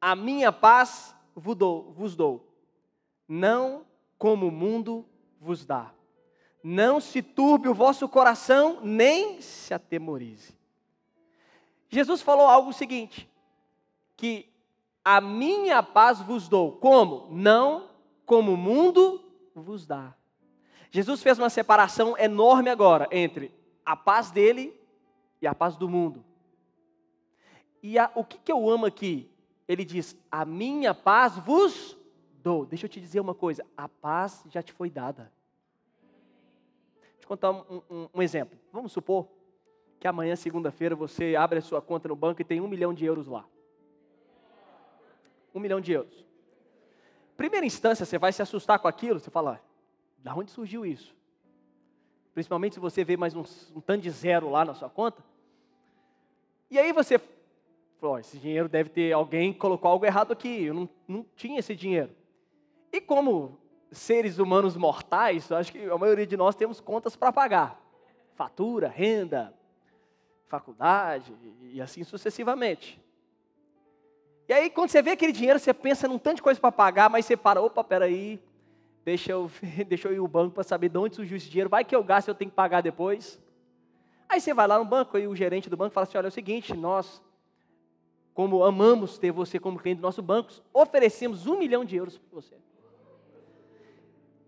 a 0.00 0.16
minha 0.16 0.50
paz 0.50 1.14
vos 1.34 1.56
dou, 1.56 1.92
vos 1.92 2.16
dou, 2.16 2.52
não 3.28 3.86
como 4.16 4.48
o 4.48 4.52
mundo 4.52 5.04
vos 5.40 5.66
dá. 5.66 5.92
Não 6.62 7.00
se 7.00 7.22
turbe 7.22 7.68
o 7.68 7.74
vosso 7.74 8.08
coração, 8.08 8.80
nem 8.82 9.40
se 9.40 9.72
atemorize. 9.72 10.56
Jesus 11.88 12.20
falou 12.20 12.46
algo 12.46 12.72
seguinte: 12.72 13.28
que 14.16 14.50
a 15.04 15.20
minha 15.20 15.82
paz 15.82 16.20
vos 16.20 16.48
dou, 16.48 16.72
como? 16.72 17.28
Não 17.30 17.88
como 18.26 18.52
o 18.52 18.56
mundo 18.56 19.24
vos 19.54 19.86
dá. 19.86 20.17
Jesus 20.90 21.22
fez 21.22 21.38
uma 21.38 21.50
separação 21.50 22.16
enorme 22.16 22.70
agora 22.70 23.08
entre 23.10 23.52
a 23.84 23.94
paz 23.94 24.30
dele 24.30 24.78
e 25.40 25.46
a 25.46 25.54
paz 25.54 25.76
do 25.76 25.88
mundo. 25.88 26.24
E 27.82 27.98
a, 27.98 28.10
o 28.14 28.24
que, 28.24 28.38
que 28.38 28.50
eu 28.50 28.68
amo 28.68 28.86
aqui? 28.86 29.30
Ele 29.66 29.84
diz: 29.84 30.16
A 30.30 30.44
minha 30.44 30.94
paz 30.94 31.36
vos 31.38 31.96
dou. 32.42 32.64
Deixa 32.64 32.86
eu 32.86 32.88
te 32.88 33.00
dizer 33.00 33.20
uma 33.20 33.34
coisa: 33.34 33.64
a 33.76 33.88
paz 33.88 34.44
já 34.48 34.62
te 34.62 34.72
foi 34.72 34.90
dada. 34.90 35.30
Deixa 37.00 37.24
eu 37.24 37.28
contar 37.28 37.50
um, 37.50 37.82
um, 37.90 38.08
um 38.14 38.22
exemplo. 38.22 38.58
Vamos 38.72 38.92
supor 38.92 39.28
que 40.00 40.06
amanhã, 40.06 40.36
segunda-feira, 40.36 40.94
você 40.94 41.36
abre 41.36 41.58
a 41.58 41.62
sua 41.62 41.82
conta 41.82 42.08
no 42.08 42.16
banco 42.16 42.40
e 42.40 42.44
tem 42.44 42.60
um 42.60 42.68
milhão 42.68 42.94
de 42.94 43.04
euros 43.04 43.26
lá. 43.26 43.44
Um 45.54 45.60
milhão 45.60 45.80
de 45.80 45.92
euros. 45.92 46.24
Primeira 47.36 47.66
instância, 47.66 48.04
você 48.04 48.18
vai 48.18 48.32
se 48.32 48.42
assustar 48.42 48.78
com 48.78 48.88
aquilo, 48.88 49.20
você 49.20 49.30
fala: 49.30 49.60
da 50.18 50.34
onde 50.34 50.50
surgiu 50.50 50.84
isso? 50.84 51.14
Principalmente 52.34 52.74
se 52.74 52.80
você 52.80 53.04
vê 53.04 53.16
mais 53.16 53.34
um, 53.34 53.44
um 53.74 53.80
tanto 53.80 54.02
de 54.02 54.10
zero 54.10 54.50
lá 54.50 54.64
na 54.64 54.74
sua 54.74 54.88
conta. 54.88 55.24
E 56.70 56.78
aí 56.78 56.92
você 56.92 57.18
Falou, 57.98 58.18
esse 58.18 58.38
dinheiro 58.38 58.68
deve 58.68 58.90
ter, 58.90 59.12
alguém 59.12 59.52
colocou 59.52 59.90
algo 59.90 60.06
errado 60.06 60.32
aqui, 60.32 60.64
eu 60.64 60.74
não, 60.74 60.88
não 61.06 61.26
tinha 61.34 61.58
esse 61.58 61.74
dinheiro. 61.74 62.10
E 62.92 63.00
como 63.00 63.58
seres 63.90 64.38
humanos 64.38 64.76
mortais, 64.76 65.50
acho 65.50 65.72
que 65.72 65.84
a 65.84 65.98
maioria 65.98 66.26
de 66.26 66.36
nós 66.36 66.54
temos 66.54 66.80
contas 66.80 67.16
para 67.16 67.32
pagar. 67.32 67.80
Fatura, 68.36 68.86
renda, 68.88 69.52
faculdade 70.46 71.34
e 71.60 71.80
assim 71.80 72.04
sucessivamente. 72.04 73.02
E 74.48 74.52
aí, 74.52 74.70
quando 74.70 74.90
você 74.90 75.02
vê 75.02 75.10
aquele 75.10 75.32
dinheiro, 75.32 75.58
você 75.58 75.74
pensa 75.74 76.06
num 76.06 76.18
tanto 76.18 76.36
de 76.36 76.42
coisa 76.42 76.60
para 76.60 76.70
pagar, 76.70 77.10
mas 77.10 77.26
você 77.26 77.36
para, 77.36 77.60
opa, 77.60 77.82
peraí, 77.82 78.40
deixa 79.08 79.32
eu, 79.32 79.50
deixa 79.88 80.08
eu 80.08 80.12
ir 80.12 80.18
ao 80.18 80.28
banco 80.28 80.54
para 80.54 80.62
saber 80.62 80.90
de 80.90 80.98
onde 80.98 81.16
surgiu 81.16 81.38
esse 81.38 81.48
dinheiro, 81.48 81.70
vai 81.70 81.82
que 81.82 81.96
eu 81.96 82.04
gasto 82.04 82.28
e 82.28 82.30
eu 82.30 82.34
tenho 82.34 82.50
que 82.50 82.54
pagar 82.54 82.82
depois. 82.82 83.40
Aí 84.28 84.38
você 84.38 84.52
vai 84.52 84.66
lá 84.66 84.78
no 84.78 84.84
banco 84.84 85.16
e 85.16 85.26
o 85.26 85.34
gerente 85.34 85.70
do 85.70 85.76
banco 85.78 85.94
fala 85.94 86.06
assim, 86.06 86.18
olha, 86.18 86.26
é 86.26 86.28
o 86.28 86.32
seguinte, 86.32 86.76
nós 86.76 87.22
como 88.34 88.62
amamos 88.62 89.18
ter 89.18 89.32
você 89.32 89.58
como 89.58 89.78
cliente 89.78 90.00
do 90.00 90.02
nosso 90.02 90.22
banco, 90.22 90.52
oferecemos 90.72 91.46
um 91.46 91.58
milhão 91.58 91.84
de 91.84 91.96
euros 91.96 92.18
para 92.18 92.40
você. 92.40 92.54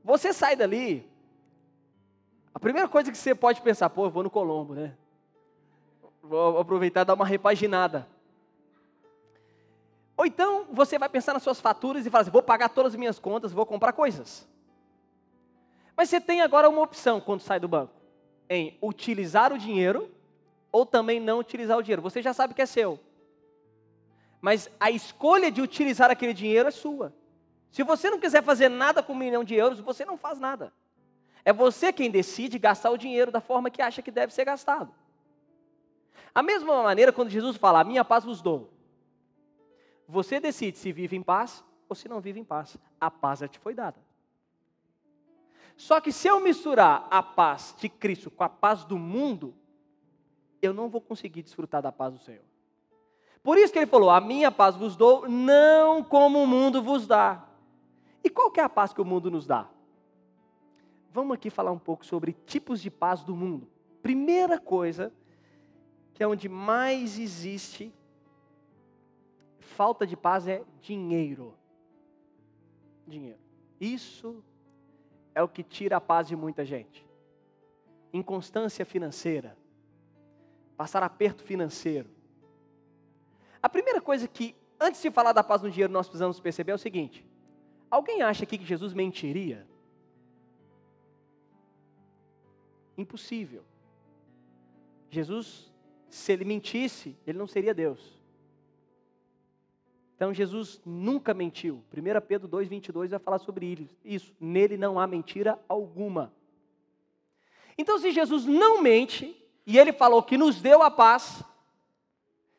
Você 0.05 0.33
sai 0.33 0.55
dali, 0.55 1.11
a 2.55 2.61
primeira 2.61 2.87
coisa 2.87 3.11
que 3.11 3.19
você 3.19 3.35
pode 3.35 3.61
pensar, 3.63 3.91
pô, 3.91 4.05
eu 4.05 4.11
vou 4.11 4.23
no 4.23 4.31
Colombo, 4.31 4.75
né? 4.75 4.95
Vou 6.23 6.59
aproveitar 6.59 7.01
e 7.01 7.05
dar 7.05 7.15
uma 7.15 7.27
repaginada. 7.27 8.07
Ou 10.17 10.27
então 10.27 10.67
você 10.71 10.99
vai 10.99 11.09
pensar 11.09 11.33
nas 11.33 11.43
suas 11.43 11.61
faturas 11.61 12.07
e 12.07 12.11
fala 12.11 12.23
assim, 12.23 12.31
vou 12.31 12.43
pagar 12.43 12.69
todas 12.69 12.93
as 12.93 12.99
minhas 12.99 13.19
contas, 13.19 13.53
vou 13.53 13.67
comprar 13.67 13.93
coisas. 13.93 14.47
Mas 15.97 16.09
você 16.09 16.21
tem 16.21 16.41
agora 16.41 16.69
uma 16.69 16.83
opção 16.83 17.21
quando 17.21 17.41
sai 17.41 17.61
do 17.61 17.69
banco, 17.69 17.93
em 18.49 18.79
utilizar 18.83 19.53
o 19.53 19.59
dinheiro 19.59 20.11
ou 20.73 20.87
também 20.87 21.21
não 21.21 21.39
utilizar 21.39 21.77
o 21.77 21.83
dinheiro. 21.83 22.03
Você 22.03 22.23
já 22.23 22.33
sabe 22.33 22.55
que 22.55 22.63
é 22.63 22.67
seu 22.67 22.99
mas 24.41 24.71
a 24.81 24.91
escolha 24.91 25.51
de 25.51 25.61
utilizar 25.61 26.11
aquele 26.11 26.33
dinheiro 26.33 26.69
é 26.69 26.73
sua. 26.73 27.15
Se 27.71 27.83
você 27.83 28.11
não 28.11 28.19
quiser 28.19 28.43
fazer 28.43 28.69
nada 28.69 29.03
com 29.03 29.13
um 29.13 29.17
milhão 29.17 29.45
de 29.45 29.55
euros, 29.55 29.81
você 29.81 30.05
não 30.05 30.17
faz 30.17 30.41
nada. 30.41 30.73
É 31.45 31.53
você 31.53 31.93
quem 31.93 32.11
decide 32.11 32.59
gastar 32.59 32.91
o 32.91 32.97
dinheiro 32.97 33.31
da 33.31 33.41
forma 33.41 33.71
que 33.71 33.83
acha 33.83 34.03
que 34.03 34.11
deve 34.11 34.33
ser 34.33 34.45
gastado. 34.45 34.93
A 36.35 36.43
mesma 36.43 36.83
maneira, 36.83 37.13
quando 37.13 37.29
Jesus 37.29 37.57
fala, 37.57 37.81
a 37.81 37.85
minha 37.85 38.05
paz 38.05 38.25
vos 38.25 38.41
dou, 38.41 38.73
você 40.09 40.41
decide 40.41 40.79
se 40.79 40.91
vive 40.91 41.17
em 41.17 41.23
paz 41.23 41.65
ou 41.89 41.95
se 41.95 42.09
não 42.09 42.21
vive 42.21 42.41
em 42.41 42.45
paz. 42.45 42.77
A 43.01 43.11
paz 43.11 43.41
já 43.41 43.49
te 43.49 43.59
foi 43.59 43.75
dada. 43.75 43.99
Só 45.81 45.99
que 45.99 46.13
se 46.13 46.29
eu 46.29 46.39
misturar 46.41 47.09
a 47.11 47.23
paz 47.23 47.75
de 47.81 47.89
Cristo 47.89 48.31
com 48.31 48.45
a 48.45 48.51
paz 48.51 48.85
do 48.85 48.99
mundo, 48.99 49.55
eu 50.61 50.75
não 50.75 50.91
vou 50.91 51.01
conseguir 51.01 51.43
desfrutar 51.43 51.81
da 51.81 51.91
paz 51.91 52.13
do 52.13 52.19
Senhor. 52.21 52.45
Por 53.43 53.57
isso 53.57 53.73
que 53.73 53.79
ele 53.79 53.87
falou: 53.87 54.11
A 54.11 54.21
minha 54.21 54.51
paz 54.51 54.77
vos 54.77 54.95
dou, 54.95 55.27
não 55.27 56.05
como 56.05 56.43
o 56.43 56.47
mundo 56.47 56.83
vos 56.83 57.07
dá. 57.07 57.49
E 58.23 58.29
qual 58.29 58.51
que 58.51 58.61
é 58.61 58.63
a 58.63 58.69
paz 58.69 58.93
que 58.93 59.01
o 59.01 59.07
mundo 59.07 59.31
nos 59.31 59.47
dá? 59.47 59.71
Vamos 61.15 61.33
aqui 61.33 61.49
falar 61.49 61.73
um 61.73 61.79
pouco 61.79 62.05
sobre 62.05 62.35
tipos 62.45 62.83
de 62.83 62.91
paz 62.91 63.25
do 63.25 63.35
mundo. 63.35 63.67
Primeira 64.03 64.61
coisa, 64.61 65.11
que 66.13 66.23
é 66.23 66.29
onde 66.29 66.47
mais 66.47 67.19
existe 67.19 67.91
falta 69.59 70.07
de 70.07 70.15
paz 70.15 70.47
é 70.47 70.63
dinheiro. 70.83 71.55
Dinheiro. 73.07 73.41
Isso 73.81 74.45
é 75.35 75.43
o 75.43 75.49
que 75.49 75.63
tira 75.63 75.97
a 75.97 76.01
paz 76.01 76.29
de 76.29 76.37
muita 76.37 76.65
gente. 76.65 77.07
Inconstância 78.13 78.85
financeira, 78.85 79.57
passar 80.77 81.03
aperto 81.03 81.43
financeiro, 81.43 82.11
a 83.63 83.69
primeira 83.69 84.01
coisa 84.01 84.27
que, 84.27 84.55
antes 84.79 85.03
de 85.03 85.11
falar 85.11 85.33
da 85.33 85.45
paz 85.45 85.63
no 85.63 85.71
dinheiro, 85.71 85.93
nós 85.93 86.07
precisamos 86.07 86.41
perceber 86.41 86.73
é 86.73 86.75
o 86.75 86.79
seguinte: 86.79 87.27
alguém 87.91 88.23
acha 88.23 88.45
aqui 88.45 88.57
que 88.57 88.65
Jesus 88.65 88.95
mentiria? 88.95 89.67
Impossível. 92.97 93.65
Jesus, 95.11 95.73
se 96.09 96.33
ele 96.33 96.45
mentisse, 96.45 97.17
ele 97.27 97.39
não 97.39 97.47
seria 97.47 97.75
Deus. 97.75 98.20
Então 100.21 100.35
Jesus 100.35 100.83
nunca 100.85 101.33
mentiu. 101.33 101.83
1 101.97 102.21
Pedro 102.27 102.47
2,22 102.47 103.09
vai 103.09 103.19
falar 103.19 103.39
sobre 103.39 103.89
isso. 104.05 104.35
Nele 104.39 104.77
não 104.77 105.01
há 105.01 105.07
mentira 105.07 105.59
alguma. 105.67 106.31
Então, 107.79 107.99
se 107.99 108.11
Jesus 108.11 108.45
não 108.45 108.83
mente, 108.83 109.35
e 109.65 109.79
ele 109.79 109.95
falou 109.95 110.23
que 110.23 110.37
nos 110.37 110.61
deu 110.61 110.83
a 110.83 110.91
paz, 110.91 111.43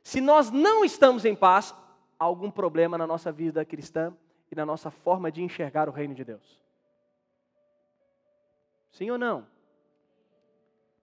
se 0.02 0.20
nós 0.20 0.50
não 0.50 0.84
estamos 0.84 1.24
em 1.24 1.36
paz, 1.36 1.72
há 2.20 2.24
algum 2.26 2.50
problema 2.50 2.98
na 2.98 3.06
nossa 3.06 3.32
vida 3.32 3.64
cristã 3.64 4.12
e 4.52 4.56
na 4.56 4.66
nossa 4.66 4.90
forma 4.90 5.32
de 5.32 5.44
enxergar 5.44 5.88
o 5.88 5.92
reino 5.92 6.16
de 6.16 6.24
Deus. 6.24 6.60
Sim 8.90 9.12
ou 9.12 9.20
não? 9.20 9.46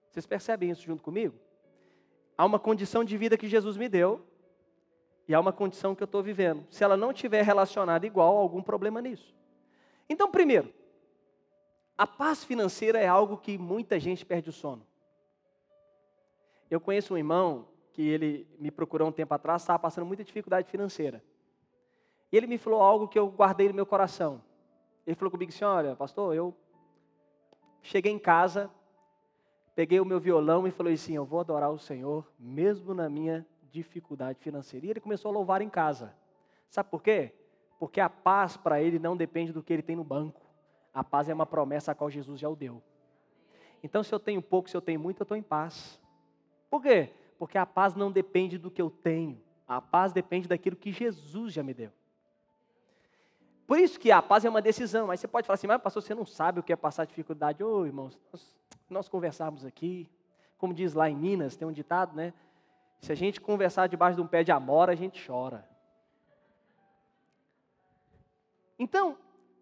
Vocês 0.09 0.25
percebem 0.25 0.71
isso 0.71 0.81
junto 0.81 1.01
comigo? 1.01 1.35
Há 2.37 2.45
uma 2.45 2.59
condição 2.59 3.05
de 3.05 3.15
vida 3.15 3.37
que 3.37 3.47
Jesus 3.47 3.77
me 3.77 3.87
deu, 3.87 4.27
E 5.29 5.33
há 5.35 5.39
uma 5.39 5.53
condição 5.53 5.93
que 5.93 6.01
eu 6.01 6.05
estou 6.05 6.23
vivendo. 6.23 6.65
Se 6.71 6.83
ela 6.83 6.97
não 6.97 7.11
estiver 7.11 7.43
relacionada 7.43 8.03
igual, 8.03 8.35
há 8.35 8.39
algum 8.39 8.63
problema 8.63 8.99
nisso. 8.99 9.35
Então, 10.09 10.31
primeiro, 10.31 10.73
a 11.95 12.07
paz 12.07 12.43
financeira 12.43 12.99
é 12.99 13.07
algo 13.07 13.37
que 13.37 13.55
muita 13.55 13.99
gente 13.99 14.25
perde 14.25 14.49
o 14.49 14.51
sono. 14.51 14.83
Eu 16.67 16.81
conheço 16.81 17.13
um 17.13 17.17
irmão 17.17 17.67
que 17.93 18.01
ele 18.01 18.47
me 18.57 18.71
procurou 18.71 19.07
um 19.07 19.11
tempo 19.11 19.31
atrás, 19.31 19.61
estava 19.61 19.77
passando 19.77 20.07
muita 20.07 20.23
dificuldade 20.23 20.67
financeira. 20.67 21.23
E 22.31 22.37
ele 22.37 22.47
me 22.47 22.57
falou 22.57 22.81
algo 22.81 23.07
que 23.07 23.19
eu 23.19 23.27
guardei 23.27 23.67
no 23.67 23.75
meu 23.75 23.85
coração. 23.85 24.41
Ele 25.05 25.15
falou 25.15 25.29
comigo 25.29 25.51
assim: 25.51 25.63
Olha, 25.63 25.95
pastor, 25.95 26.33
eu 26.33 26.55
cheguei 27.83 28.11
em 28.11 28.19
casa, 28.19 28.67
peguei 29.75 29.99
o 29.99 30.05
meu 30.05 30.19
violão 30.19 30.65
e 30.65 30.71
falei 30.71 30.95
assim: 30.95 31.15
Eu 31.15 31.23
vou 31.23 31.39
adorar 31.39 31.69
o 31.69 31.77
Senhor, 31.77 32.25
mesmo 32.39 32.95
na 32.95 33.07
minha 33.07 33.45
dificuldade 33.71 34.39
financeira. 34.39 34.85
E 34.85 34.89
ele 34.89 34.99
começou 34.99 35.29
a 35.29 35.33
louvar 35.33 35.61
em 35.61 35.69
casa. 35.69 36.13
Sabe 36.69 36.89
por 36.89 37.01
quê? 37.01 37.33
Porque 37.79 37.99
a 37.99 38.09
paz 38.09 38.57
para 38.57 38.81
ele 38.81 38.99
não 38.99 39.15
depende 39.15 39.53
do 39.53 39.63
que 39.63 39.71
ele 39.71 39.81
tem 39.81 39.95
no 39.95 40.03
banco. 40.03 40.41
A 40.93 41.03
paz 41.03 41.29
é 41.29 41.33
uma 41.33 41.45
promessa 41.45 41.91
a 41.91 41.95
qual 41.95 42.09
Jesus 42.09 42.39
já 42.39 42.49
o 42.49 42.55
deu. 42.55 42.81
Então, 43.81 44.03
se 44.03 44.13
eu 44.13 44.19
tenho 44.19 44.41
pouco, 44.41 44.69
se 44.69 44.75
eu 44.75 44.81
tenho 44.81 44.99
muito, 44.99 45.21
eu 45.21 45.23
estou 45.23 45.37
em 45.37 45.41
paz. 45.41 45.99
Por 46.69 46.81
quê? 46.81 47.11
Porque 47.37 47.57
a 47.57 47.65
paz 47.65 47.95
não 47.95 48.11
depende 48.11 48.57
do 48.57 48.69
que 48.69 48.81
eu 48.81 48.89
tenho. 48.89 49.41
A 49.67 49.81
paz 49.81 50.11
depende 50.11 50.47
daquilo 50.47 50.75
que 50.75 50.91
Jesus 50.91 51.53
já 51.53 51.63
me 51.63 51.73
deu. 51.73 51.91
Por 53.65 53.79
isso 53.79 53.99
que 53.99 54.11
a 54.11 54.21
paz 54.21 54.43
é 54.43 54.49
uma 54.49 54.61
decisão. 54.61 55.07
Mas 55.07 55.19
você 55.19 55.27
pode 55.27 55.47
falar 55.47 55.53
assim, 55.53 55.67
mas 55.67 55.81
pastor, 55.81 56.01
você 56.01 56.15
não 56.15 56.25
sabe 56.25 56.59
o 56.59 56.63
que 56.63 56.73
é 56.73 56.75
passar 56.75 57.05
dificuldade. 57.05 57.63
Ô, 57.63 57.81
oh, 57.81 57.85
irmãos, 57.85 58.19
nós, 58.33 58.57
nós 58.89 59.07
conversamos 59.07 59.63
aqui. 59.63 60.09
Como 60.57 60.73
diz 60.73 60.93
lá 60.93 61.09
em 61.09 61.15
Minas, 61.15 61.55
tem 61.55 61.67
um 61.67 61.71
ditado, 61.71 62.15
né? 62.15 62.33
Se 62.99 63.11
a 63.11 63.15
gente 63.15 63.39
conversar 63.39 63.87
debaixo 63.87 64.17
de 64.17 64.21
um 64.21 64.27
pé 64.27 64.43
de 64.43 64.51
amora, 64.51 64.91
a 64.91 64.95
gente 64.95 65.25
chora. 65.25 65.67
Então, 68.77 69.17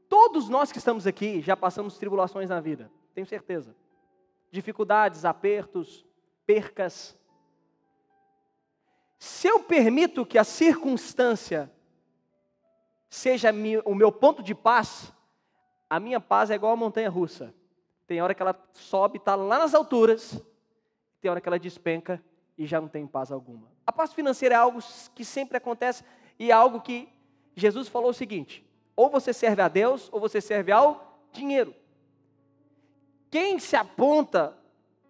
todos 0.10 0.50
nós 0.50 0.72
que 0.72 0.78
estamos 0.78 1.06
aqui 1.06 1.42
já 1.42 1.56
passamos 1.56 1.98
tribulações 1.98 2.50
na 2.50 2.60
vida, 2.60 2.92
tenho 3.14 3.28
certeza. 3.28 3.76
Dificuldades, 4.52 5.26
apertos, 5.26 6.06
percas. 6.46 7.18
Se 9.20 9.48
eu 9.48 9.60
permito 9.60 10.26
que 10.26 10.38
a 10.38 10.44
circunstância 10.44 11.72
seja 13.10 13.50
o 13.86 13.96
meu 13.96 14.12
ponto 14.12 14.42
de 14.42 14.54
paz, 14.54 15.14
a 15.90 16.00
minha 16.00 16.20
paz 16.20 16.50
é 16.50 16.56
igual 16.56 16.74
a 16.74 16.78
montanha 16.78 17.10
russa. 17.10 17.54
Tem 18.06 18.22
hora 18.22 18.34
que 18.34 18.42
ela 18.42 18.58
sobe, 18.74 19.18
está 19.18 19.36
lá 19.36 19.60
nas 19.60 19.74
alturas, 19.74 20.42
tem 21.20 21.30
hora 21.30 21.42
que 21.42 21.50
ela 21.50 21.60
despenca 21.60 22.24
e 22.58 22.66
já 22.66 22.82
não 22.82 22.88
tem 22.88 23.06
paz 23.06 23.32
alguma. 23.32 23.68
A 23.86 23.92
paz 23.92 24.14
financeira 24.14 24.56
é 24.56 24.58
algo 24.58 24.80
que 25.14 25.24
sempre 25.24 25.58
acontece 25.58 26.04
e 26.40 26.50
é 26.50 26.54
algo 26.54 26.82
que 26.82 27.08
Jesus 27.56 27.88
falou 27.88 28.10
o 28.10 28.14
seguinte: 28.14 28.66
ou 28.96 29.10
você 29.10 29.32
serve 29.32 29.62
a 29.62 29.68
Deus 29.68 30.10
ou 30.12 30.20
você 30.20 30.42
serve 30.42 30.72
ao 30.72 31.22
dinheiro. 31.32 31.74
Quem 33.30 33.60
se 33.60 33.76
aponta 33.76 34.58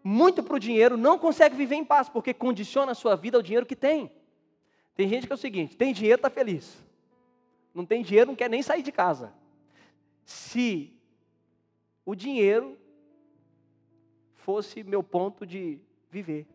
muito 0.04 0.42
para 0.42 0.56
o 0.56 0.60
dinheiro 0.60 0.98
não 0.98 1.18
consegue 1.20 1.56
viver 1.56 1.76
em 1.76 1.86
paz, 1.86 2.10
porque 2.10 2.34
condiciona 2.34 2.92
a 2.92 2.96
sua 2.96 3.16
vida 3.16 3.38
ao 3.38 3.44
dinheiro 3.44 3.66
que 3.66 3.76
tem. 3.76 4.12
Tem 4.96 5.08
gente 5.08 5.28
que 5.28 5.34
é 5.34 5.36
o 5.36 5.40
seguinte: 5.40 5.78
tem 5.78 5.94
dinheiro, 5.94 6.18
está 6.18 6.30
feliz. 6.30 6.78
Não 7.74 7.86
tem 7.86 8.02
dinheiro, 8.02 8.32
não 8.32 8.36
quer 8.36 8.50
nem 8.50 8.62
sair 8.62 8.82
de 8.82 8.92
casa. 8.92 9.32
Se 10.26 10.94
o 12.06 12.16
dinheiro 12.16 12.78
fosse 14.36 14.82
meu 14.84 15.04
ponto 15.04 15.46
de 15.46 15.80
viver. 16.10 16.48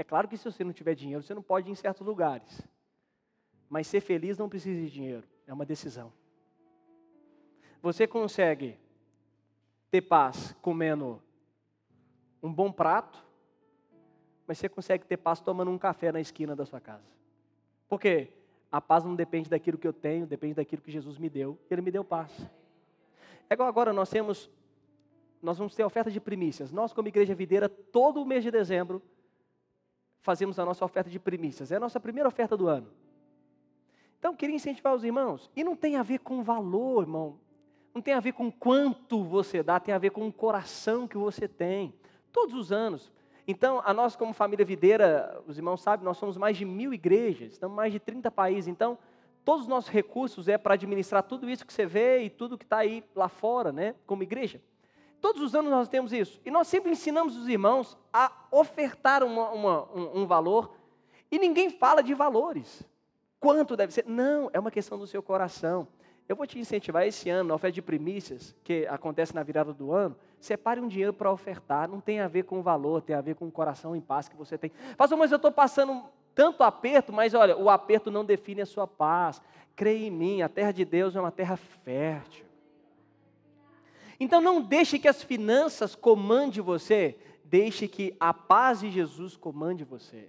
É 0.00 0.02
claro 0.02 0.26
que 0.26 0.38
se 0.38 0.50
você 0.50 0.64
não 0.64 0.72
tiver 0.72 0.94
dinheiro, 0.94 1.22
você 1.22 1.34
não 1.34 1.42
pode 1.42 1.68
ir 1.68 1.72
em 1.72 1.74
certos 1.74 2.06
lugares. 2.06 2.66
Mas 3.68 3.86
ser 3.86 4.00
feliz 4.00 4.38
não 4.38 4.48
precisa 4.48 4.80
de 4.80 4.88
dinheiro, 4.88 5.28
é 5.46 5.52
uma 5.52 5.66
decisão. 5.66 6.10
Você 7.82 8.06
consegue 8.06 8.78
ter 9.90 10.00
paz 10.00 10.56
comendo 10.62 11.22
um 12.42 12.50
bom 12.50 12.72
prato, 12.72 13.22
mas 14.46 14.56
você 14.56 14.70
consegue 14.70 15.04
ter 15.04 15.18
paz 15.18 15.38
tomando 15.42 15.70
um 15.70 15.76
café 15.76 16.10
na 16.10 16.18
esquina 16.18 16.56
da 16.56 16.64
sua 16.64 16.80
casa. 16.80 17.12
Por 17.86 18.00
quê? 18.00 18.28
A 18.72 18.80
paz 18.80 19.04
não 19.04 19.14
depende 19.14 19.50
daquilo 19.50 19.76
que 19.76 19.86
eu 19.86 19.92
tenho, 19.92 20.26
depende 20.26 20.54
daquilo 20.54 20.80
que 20.80 20.90
Jesus 20.90 21.18
me 21.18 21.28
deu. 21.28 21.58
Ele 21.70 21.82
me 21.82 21.90
deu 21.90 22.02
paz. 22.02 22.32
É 23.50 23.52
igual 23.52 23.68
agora 23.68 23.92
nós 23.92 24.08
temos, 24.08 24.50
nós 25.42 25.58
vamos 25.58 25.74
ter 25.74 25.84
oferta 25.84 26.10
de 26.10 26.18
primícias. 26.18 26.72
Nós, 26.72 26.90
como 26.94 27.08
igreja 27.08 27.34
videira, 27.34 27.68
todo 27.68 28.22
o 28.22 28.24
mês 28.24 28.42
de 28.42 28.50
dezembro, 28.50 29.02
fazemos 30.20 30.58
a 30.58 30.64
nossa 30.64 30.84
oferta 30.84 31.10
de 31.10 31.18
primícias. 31.18 31.72
É 31.72 31.76
a 31.76 31.80
nossa 31.80 31.98
primeira 31.98 32.28
oferta 32.28 32.56
do 32.56 32.68
ano. 32.68 32.88
Então, 34.18 34.36
queria 34.36 34.54
incentivar 34.54 34.94
os 34.94 35.02
irmãos. 35.02 35.50
E 35.56 35.64
não 35.64 35.74
tem 35.74 35.96
a 35.96 36.02
ver 36.02 36.18
com 36.18 36.42
valor, 36.42 37.02
irmão. 37.02 37.38
Não 37.94 38.02
tem 38.02 38.14
a 38.14 38.20
ver 38.20 38.32
com 38.32 38.52
quanto 38.52 39.24
você 39.24 39.62
dá, 39.62 39.80
tem 39.80 39.94
a 39.94 39.98
ver 39.98 40.10
com 40.10 40.26
o 40.28 40.32
coração 40.32 41.08
que 41.08 41.16
você 41.16 41.48
tem. 41.48 41.94
Todos 42.30 42.54
os 42.54 42.70
anos. 42.70 43.12
Então, 43.46 43.82
a 43.84 43.92
nós, 43.92 44.14
como 44.14 44.32
família 44.32 44.64
videira, 44.64 45.42
os 45.46 45.56
irmãos 45.56 45.80
sabem, 45.80 46.04
nós 46.04 46.18
somos 46.18 46.36
mais 46.36 46.56
de 46.56 46.64
mil 46.64 46.94
igrejas, 46.94 47.52
estamos 47.52 47.74
em 47.74 47.76
mais 47.76 47.92
de 47.92 47.98
30 47.98 48.30
países. 48.30 48.68
Então, 48.68 48.96
todos 49.44 49.62
os 49.62 49.68
nossos 49.68 49.90
recursos 49.90 50.46
é 50.46 50.56
para 50.56 50.74
administrar 50.74 51.22
tudo 51.22 51.48
isso 51.48 51.66
que 51.66 51.72
você 51.72 51.86
vê 51.86 52.22
e 52.22 52.30
tudo 52.30 52.56
que 52.56 52.64
está 52.64 52.78
aí 52.78 53.02
lá 53.14 53.28
fora, 53.28 53.72
né, 53.72 53.96
como 54.06 54.22
igreja. 54.22 54.60
Todos 55.20 55.42
os 55.42 55.54
anos 55.54 55.70
nós 55.70 55.88
temos 55.88 56.12
isso. 56.12 56.40
E 56.44 56.50
nós 56.50 56.66
sempre 56.66 56.90
ensinamos 56.90 57.36
os 57.36 57.48
irmãos 57.48 57.96
a 58.12 58.32
ofertar 58.50 59.22
uma, 59.22 59.50
uma, 59.50 59.82
um, 59.92 60.22
um 60.22 60.26
valor. 60.26 60.74
E 61.30 61.38
ninguém 61.38 61.70
fala 61.70 62.02
de 62.02 62.14
valores. 62.14 62.82
Quanto 63.38 63.76
deve 63.76 63.92
ser? 63.92 64.04
Não, 64.06 64.50
é 64.52 64.58
uma 64.58 64.70
questão 64.70 64.98
do 64.98 65.06
seu 65.06 65.22
coração. 65.22 65.86
Eu 66.28 66.36
vou 66.36 66.46
te 66.46 66.58
incentivar 66.58 67.06
esse 67.06 67.28
ano, 67.28 67.48
na 67.48 67.54
oferta 67.54 67.74
de 67.74 67.82
primícias, 67.82 68.54
que 68.62 68.86
acontece 68.86 69.34
na 69.34 69.42
virada 69.42 69.72
do 69.72 69.92
ano, 69.92 70.16
separe 70.38 70.80
um 70.80 70.86
dinheiro 70.86 71.12
para 71.12 71.30
ofertar. 71.30 71.88
Não 71.88 72.00
tem 72.00 72.20
a 72.20 72.28
ver 72.28 72.44
com 72.44 72.60
o 72.60 72.62
valor, 72.62 73.02
tem 73.02 73.16
a 73.16 73.20
ver 73.20 73.34
com 73.34 73.48
o 73.48 73.50
coração 73.50 73.96
em 73.96 74.00
paz 74.00 74.28
que 74.28 74.36
você 74.36 74.56
tem. 74.56 74.70
Pastor, 74.96 75.18
mas 75.18 75.32
eu 75.32 75.36
estou 75.36 75.50
passando 75.50 76.04
tanto 76.34 76.62
aperto, 76.62 77.12
mas 77.12 77.34
olha, 77.34 77.56
o 77.56 77.68
aperto 77.68 78.10
não 78.10 78.24
define 78.24 78.60
a 78.60 78.66
sua 78.66 78.86
paz. 78.86 79.42
Creia 79.74 80.06
em 80.06 80.10
mim, 80.10 80.42
a 80.42 80.48
terra 80.48 80.72
de 80.72 80.84
Deus 80.84 81.16
é 81.16 81.20
uma 81.20 81.32
terra 81.32 81.56
fértil. 81.56 82.44
Então 84.20 84.38
não 84.38 84.60
deixe 84.60 84.98
que 84.98 85.08
as 85.08 85.22
finanças 85.22 85.94
comande 85.94 86.60
você, 86.60 87.16
deixe 87.42 87.88
que 87.88 88.14
a 88.20 88.34
paz 88.34 88.80
de 88.80 88.90
Jesus 88.90 89.34
comande 89.34 89.82
você. 89.82 90.28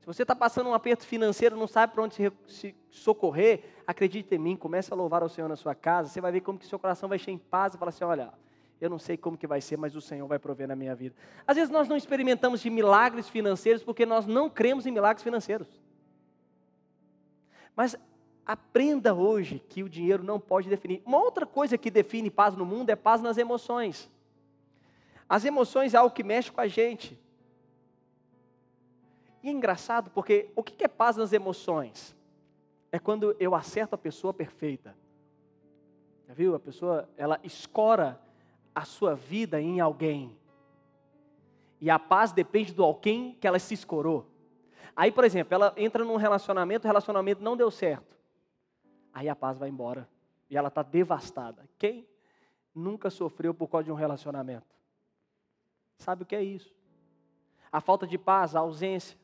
Se 0.00 0.06
você 0.06 0.22
está 0.22 0.34
passando 0.34 0.68
um 0.68 0.74
aperto 0.74 1.06
financeiro, 1.06 1.56
não 1.56 1.68
sabe 1.68 1.92
para 1.92 2.02
onde 2.02 2.16
se 2.48 2.74
socorrer, 2.90 3.62
acredite 3.86 4.34
em 4.34 4.38
mim, 4.38 4.56
comece 4.56 4.92
a 4.92 4.96
louvar 4.96 5.22
ao 5.22 5.28
Senhor 5.28 5.48
na 5.48 5.56
sua 5.56 5.74
casa, 5.74 6.08
você 6.08 6.20
vai 6.20 6.32
ver 6.32 6.40
como 6.40 6.58
que 6.58 6.66
seu 6.66 6.78
coração 6.78 7.08
vai 7.08 7.16
encher 7.16 7.30
em 7.30 7.38
paz 7.38 7.74
e 7.74 7.78
falar 7.78 7.90
assim, 7.90 8.04
olha, 8.04 8.32
eu 8.80 8.90
não 8.90 8.98
sei 8.98 9.16
como 9.16 9.38
que 9.38 9.46
vai 9.46 9.60
ser, 9.60 9.76
mas 9.76 9.96
o 9.96 10.00
Senhor 10.00 10.26
vai 10.26 10.38
prover 10.38 10.68
na 10.68 10.76
minha 10.76 10.94
vida. 10.94 11.14
Às 11.46 11.56
vezes 11.56 11.70
nós 11.70 11.88
não 11.88 11.96
experimentamos 11.96 12.60
de 12.60 12.68
milagres 12.70 13.28
financeiros 13.28 13.82
porque 13.82 14.04
nós 14.04 14.26
não 14.26 14.50
cremos 14.50 14.84
em 14.84 14.90
milagres 14.90 15.22
financeiros. 15.22 15.68
Mas 17.74 17.96
Aprenda 18.46 19.12
hoje 19.12 19.58
que 19.58 19.82
o 19.82 19.88
dinheiro 19.88 20.22
não 20.22 20.38
pode 20.38 20.68
definir. 20.68 21.02
Uma 21.04 21.18
outra 21.18 21.44
coisa 21.44 21.76
que 21.76 21.90
define 21.90 22.30
paz 22.30 22.54
no 22.54 22.64
mundo 22.64 22.90
é 22.90 22.94
paz 22.94 23.20
nas 23.20 23.36
emoções. 23.36 24.08
As 25.28 25.44
emoções 25.44 25.94
é 25.94 25.96
algo 25.96 26.14
que 26.14 26.22
mexe 26.22 26.52
com 26.52 26.60
a 26.60 26.68
gente. 26.68 27.18
E 29.42 29.48
é 29.48 29.50
engraçado 29.50 30.10
porque 30.10 30.48
o 30.54 30.62
que 30.62 30.84
é 30.84 30.86
paz 30.86 31.16
nas 31.16 31.32
emoções? 31.32 32.14
É 32.92 33.00
quando 33.00 33.34
eu 33.40 33.52
acerto 33.52 33.96
a 33.96 33.98
pessoa 33.98 34.32
perfeita. 34.32 34.96
Já 36.28 36.34
viu? 36.34 36.54
A 36.54 36.60
pessoa, 36.60 37.08
ela 37.16 37.40
escora 37.42 38.20
a 38.72 38.84
sua 38.84 39.16
vida 39.16 39.60
em 39.60 39.80
alguém. 39.80 40.36
E 41.80 41.90
a 41.90 41.98
paz 41.98 42.30
depende 42.30 42.72
do 42.72 42.84
alguém 42.84 43.36
que 43.40 43.46
ela 43.46 43.58
se 43.58 43.74
escorou. 43.74 44.24
Aí, 44.94 45.10
por 45.10 45.24
exemplo, 45.24 45.52
ela 45.52 45.74
entra 45.76 46.04
num 46.04 46.16
relacionamento, 46.16 46.84
o 46.84 46.88
relacionamento 46.88 47.42
não 47.42 47.56
deu 47.56 47.72
certo 47.72 48.15
aí 49.16 49.30
a 49.30 49.34
paz 49.34 49.56
vai 49.56 49.70
embora. 49.70 50.06
E 50.50 50.58
ela 50.58 50.68
está 50.68 50.82
devastada. 50.82 51.66
Quem 51.78 52.06
nunca 52.74 53.08
sofreu 53.08 53.54
por 53.54 53.66
causa 53.66 53.86
de 53.86 53.90
um 53.90 53.94
relacionamento? 53.94 54.66
Sabe 55.96 56.22
o 56.22 56.26
que 56.26 56.36
é 56.36 56.42
isso? 56.42 56.70
A 57.72 57.80
falta 57.80 58.06
de 58.06 58.18
paz, 58.18 58.54
a 58.54 58.60
ausência. 58.60 59.18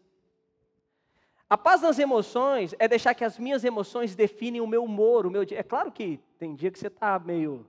A 1.48 1.58
paz 1.58 1.82
nas 1.82 1.98
emoções 1.98 2.74
é 2.78 2.88
deixar 2.88 3.14
que 3.14 3.22
as 3.22 3.38
minhas 3.38 3.64
emoções 3.64 4.16
definem 4.16 4.62
o 4.62 4.66
meu 4.66 4.82
humor, 4.82 5.26
o 5.26 5.30
meu 5.30 5.44
dia. 5.44 5.60
É 5.60 5.62
claro 5.62 5.92
que 5.92 6.18
tem 6.38 6.54
dia 6.54 6.70
que 6.70 6.78
você 6.78 6.86
está 6.86 7.18
meio. 7.18 7.66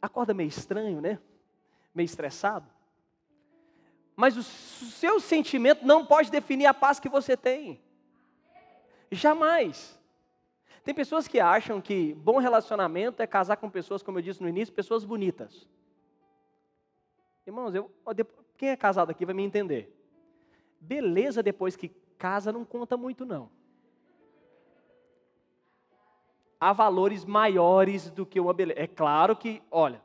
acorda 0.00 0.32
meio 0.32 0.48
estranho, 0.48 1.00
né? 1.00 1.18
Meio 1.92 2.06
estressado. 2.06 2.70
Mas 4.14 4.36
o 4.36 4.44
seu 4.44 5.18
sentimento 5.18 5.84
não 5.84 6.06
pode 6.06 6.30
definir 6.30 6.66
a 6.66 6.74
paz 6.74 7.00
que 7.00 7.08
você 7.08 7.36
tem. 7.36 7.82
Jamais. 9.10 10.00
Tem 10.84 10.92
pessoas 10.92 11.28
que 11.28 11.38
acham 11.38 11.80
que 11.80 12.14
bom 12.14 12.38
relacionamento 12.38 13.22
é 13.22 13.26
casar 13.26 13.56
com 13.56 13.70
pessoas, 13.70 14.02
como 14.02 14.18
eu 14.18 14.22
disse 14.22 14.42
no 14.42 14.48
início, 14.48 14.74
pessoas 14.74 15.04
bonitas. 15.04 15.68
Irmãos, 17.46 17.74
eu, 17.74 17.90
quem 18.56 18.70
é 18.70 18.76
casado 18.76 19.10
aqui 19.10 19.24
vai 19.24 19.34
me 19.34 19.44
entender. 19.44 19.96
Beleza 20.80 21.42
depois 21.42 21.76
que 21.76 21.88
casa 22.18 22.52
não 22.52 22.64
conta 22.64 22.96
muito, 22.96 23.24
não. 23.24 23.48
Há 26.60 26.72
valores 26.72 27.24
maiores 27.24 28.10
do 28.10 28.24
que 28.24 28.38
uma 28.38 28.52
beleza. 28.52 28.80
É 28.80 28.86
claro 28.86 29.36
que, 29.36 29.62
olha, 29.70 30.02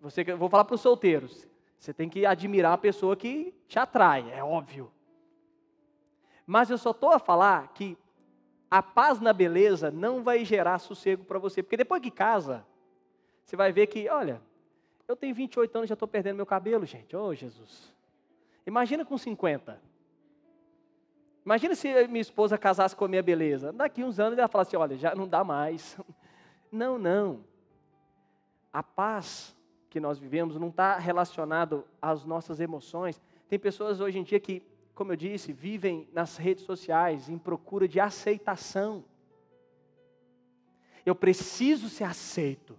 você, 0.00 0.24
vou 0.24 0.48
falar 0.48 0.64
para 0.64 0.74
os 0.74 0.80
solteiros. 0.80 1.48
Você 1.78 1.92
tem 1.92 2.08
que 2.08 2.26
admirar 2.26 2.72
a 2.74 2.78
pessoa 2.78 3.16
que 3.16 3.54
te 3.66 3.78
atrai, 3.78 4.30
é 4.32 4.42
óbvio. 4.42 4.92
Mas 6.46 6.70
eu 6.70 6.78
só 6.78 6.90
estou 6.90 7.10
a 7.10 7.18
falar 7.18 7.68
que 7.68 7.96
a 8.70 8.82
paz 8.82 9.20
na 9.20 9.32
beleza 9.32 9.90
não 9.90 10.22
vai 10.22 10.44
gerar 10.44 10.78
sossego 10.78 11.24
para 11.24 11.38
você. 11.38 11.62
Porque 11.62 11.76
depois 11.76 12.00
que 12.00 12.10
casa, 12.10 12.64
você 13.44 13.56
vai 13.56 13.72
ver 13.72 13.88
que, 13.88 14.08
olha, 14.08 14.40
eu 15.08 15.16
tenho 15.16 15.34
28 15.34 15.76
anos 15.76 15.86
e 15.86 15.88
já 15.88 15.94
estou 15.94 16.06
perdendo 16.06 16.36
meu 16.36 16.46
cabelo, 16.46 16.86
gente. 16.86 17.16
Oh, 17.16 17.34
Jesus. 17.34 17.92
Imagina 18.64 19.04
com 19.04 19.18
50. 19.18 19.80
Imagina 21.44 21.74
se 21.74 22.06
minha 22.06 22.20
esposa 22.20 22.56
casasse 22.56 22.94
com 22.94 23.04
a 23.06 23.08
minha 23.08 23.22
beleza. 23.22 23.72
Daqui 23.72 24.04
uns 24.04 24.20
anos 24.20 24.38
ela 24.38 24.46
fala 24.46 24.62
assim: 24.62 24.76
olha, 24.76 24.96
já 24.96 25.14
não 25.14 25.26
dá 25.26 25.42
mais. 25.42 25.98
Não, 26.72 27.00
não. 27.00 27.44
A 28.72 28.80
paz 28.80 29.56
que 29.88 29.98
nós 29.98 30.20
vivemos 30.20 30.54
não 30.54 30.68
está 30.68 30.96
relacionado 30.98 31.84
às 32.00 32.24
nossas 32.24 32.60
emoções. 32.60 33.20
Tem 33.48 33.58
pessoas 33.58 34.00
hoje 34.00 34.20
em 34.20 34.22
dia 34.22 34.38
que, 34.38 34.62
como 35.00 35.12
eu 35.12 35.16
disse, 35.16 35.50
vivem 35.50 36.06
nas 36.12 36.36
redes 36.36 36.62
sociais 36.62 37.30
em 37.30 37.38
procura 37.38 37.88
de 37.88 37.98
aceitação. 37.98 39.02
Eu 41.06 41.14
preciso 41.14 41.88
ser 41.88 42.04
aceito. 42.04 42.78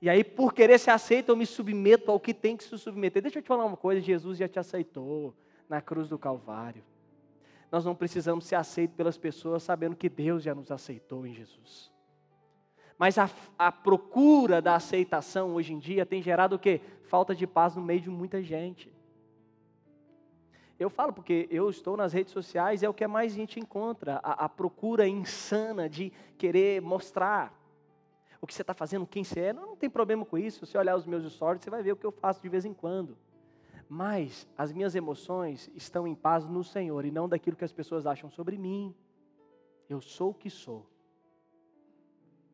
E 0.00 0.10
aí, 0.10 0.24
por 0.24 0.52
querer 0.52 0.80
ser 0.80 0.90
aceito, 0.90 1.28
eu 1.28 1.36
me 1.36 1.46
submeto 1.46 2.10
ao 2.10 2.18
que 2.18 2.34
tem 2.34 2.56
que 2.56 2.64
se 2.64 2.76
submeter. 2.76 3.22
Deixa 3.22 3.38
eu 3.38 3.42
te 3.42 3.46
falar 3.46 3.64
uma 3.64 3.76
coisa: 3.76 4.00
Jesus 4.00 4.36
já 4.36 4.48
te 4.48 4.58
aceitou 4.58 5.32
na 5.68 5.80
cruz 5.80 6.08
do 6.08 6.18
Calvário. 6.18 6.82
Nós 7.70 7.84
não 7.84 7.94
precisamos 7.94 8.44
ser 8.44 8.56
aceitos 8.56 8.96
pelas 8.96 9.16
pessoas 9.16 9.62
sabendo 9.62 9.94
que 9.94 10.08
Deus 10.08 10.42
já 10.42 10.56
nos 10.56 10.72
aceitou 10.72 11.24
em 11.24 11.32
Jesus. 11.32 11.92
Mas 12.98 13.16
a, 13.16 13.30
a, 13.56 13.70
procura 13.70 14.60
da 14.60 14.74
aceitação 14.74 15.54
hoje 15.54 15.72
em 15.72 15.78
dia 15.78 16.04
tem 16.04 16.20
gerado 16.20 16.56
o 16.56 16.58
quê? 16.58 16.80
Falta 17.04 17.32
de 17.32 17.46
paz 17.46 17.76
no 17.76 17.82
meio 17.82 18.00
de 18.00 18.10
muita 18.10 18.42
gente. 18.42 18.92
Eu 20.82 20.90
falo 20.90 21.12
porque 21.12 21.48
eu 21.50 21.70
estou 21.70 21.96
nas 21.96 22.12
redes 22.12 22.32
sociais, 22.32 22.82
é 22.82 22.88
o 22.88 22.94
que 22.94 23.06
mais 23.06 23.32
a 23.32 23.36
gente 23.36 23.60
encontra, 23.60 24.20
a, 24.22 24.44
a 24.44 24.48
procura 24.48 25.06
insana 25.06 25.88
de 25.88 26.12
querer 26.36 26.80
mostrar 26.82 27.58
o 28.40 28.46
que 28.46 28.52
você 28.52 28.62
está 28.62 28.74
fazendo, 28.74 29.06
quem 29.06 29.22
você 29.22 29.40
é. 29.40 29.52
Não, 29.52 29.66
não 29.66 29.76
tem 29.76 29.88
problema 29.88 30.24
com 30.24 30.36
isso. 30.36 30.66
Se 30.66 30.76
olhar 30.76 30.96
os 30.96 31.06
meus 31.06 31.30
stories, 31.32 31.62
você 31.62 31.70
vai 31.70 31.82
ver 31.82 31.92
o 31.92 31.96
que 31.96 32.04
eu 32.04 32.12
faço 32.12 32.42
de 32.42 32.48
vez 32.48 32.64
em 32.64 32.74
quando 32.74 33.16
mas 33.94 34.48
as 34.56 34.72
minhas 34.72 34.94
emoções 34.94 35.70
estão 35.74 36.08
em 36.08 36.14
paz 36.14 36.46
no 36.46 36.64
Senhor 36.64 37.04
e 37.04 37.10
não 37.10 37.28
daquilo 37.28 37.58
que 37.58 37.64
as 37.64 37.74
pessoas 37.74 38.06
acham 38.06 38.30
sobre 38.30 38.56
mim. 38.56 38.94
Eu 39.86 40.00
sou 40.00 40.30
o 40.30 40.34
que 40.34 40.48
sou. 40.48 40.86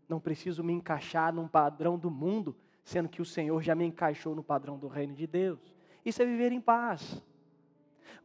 Não 0.09 0.19
preciso 0.19 0.65
me 0.65 0.73
encaixar 0.73 1.33
num 1.33 1.47
padrão 1.47 1.97
do 1.97 2.11
mundo, 2.11 2.57
sendo 2.83 3.09
que 3.09 3.23
o 3.23 3.25
Senhor 3.25 3.63
já 3.63 3.73
me 3.77 3.85
encaixou 3.85 4.35
no 4.35 4.43
padrão 4.43 4.77
do 4.77 4.89
reino 4.89 5.15
de 5.15 5.29
Deus. 5.29 5.73
Isso 6.05 6.21
é 6.21 6.27
viver 6.27 6.51
em 6.51 6.61
paz. 6.61 7.23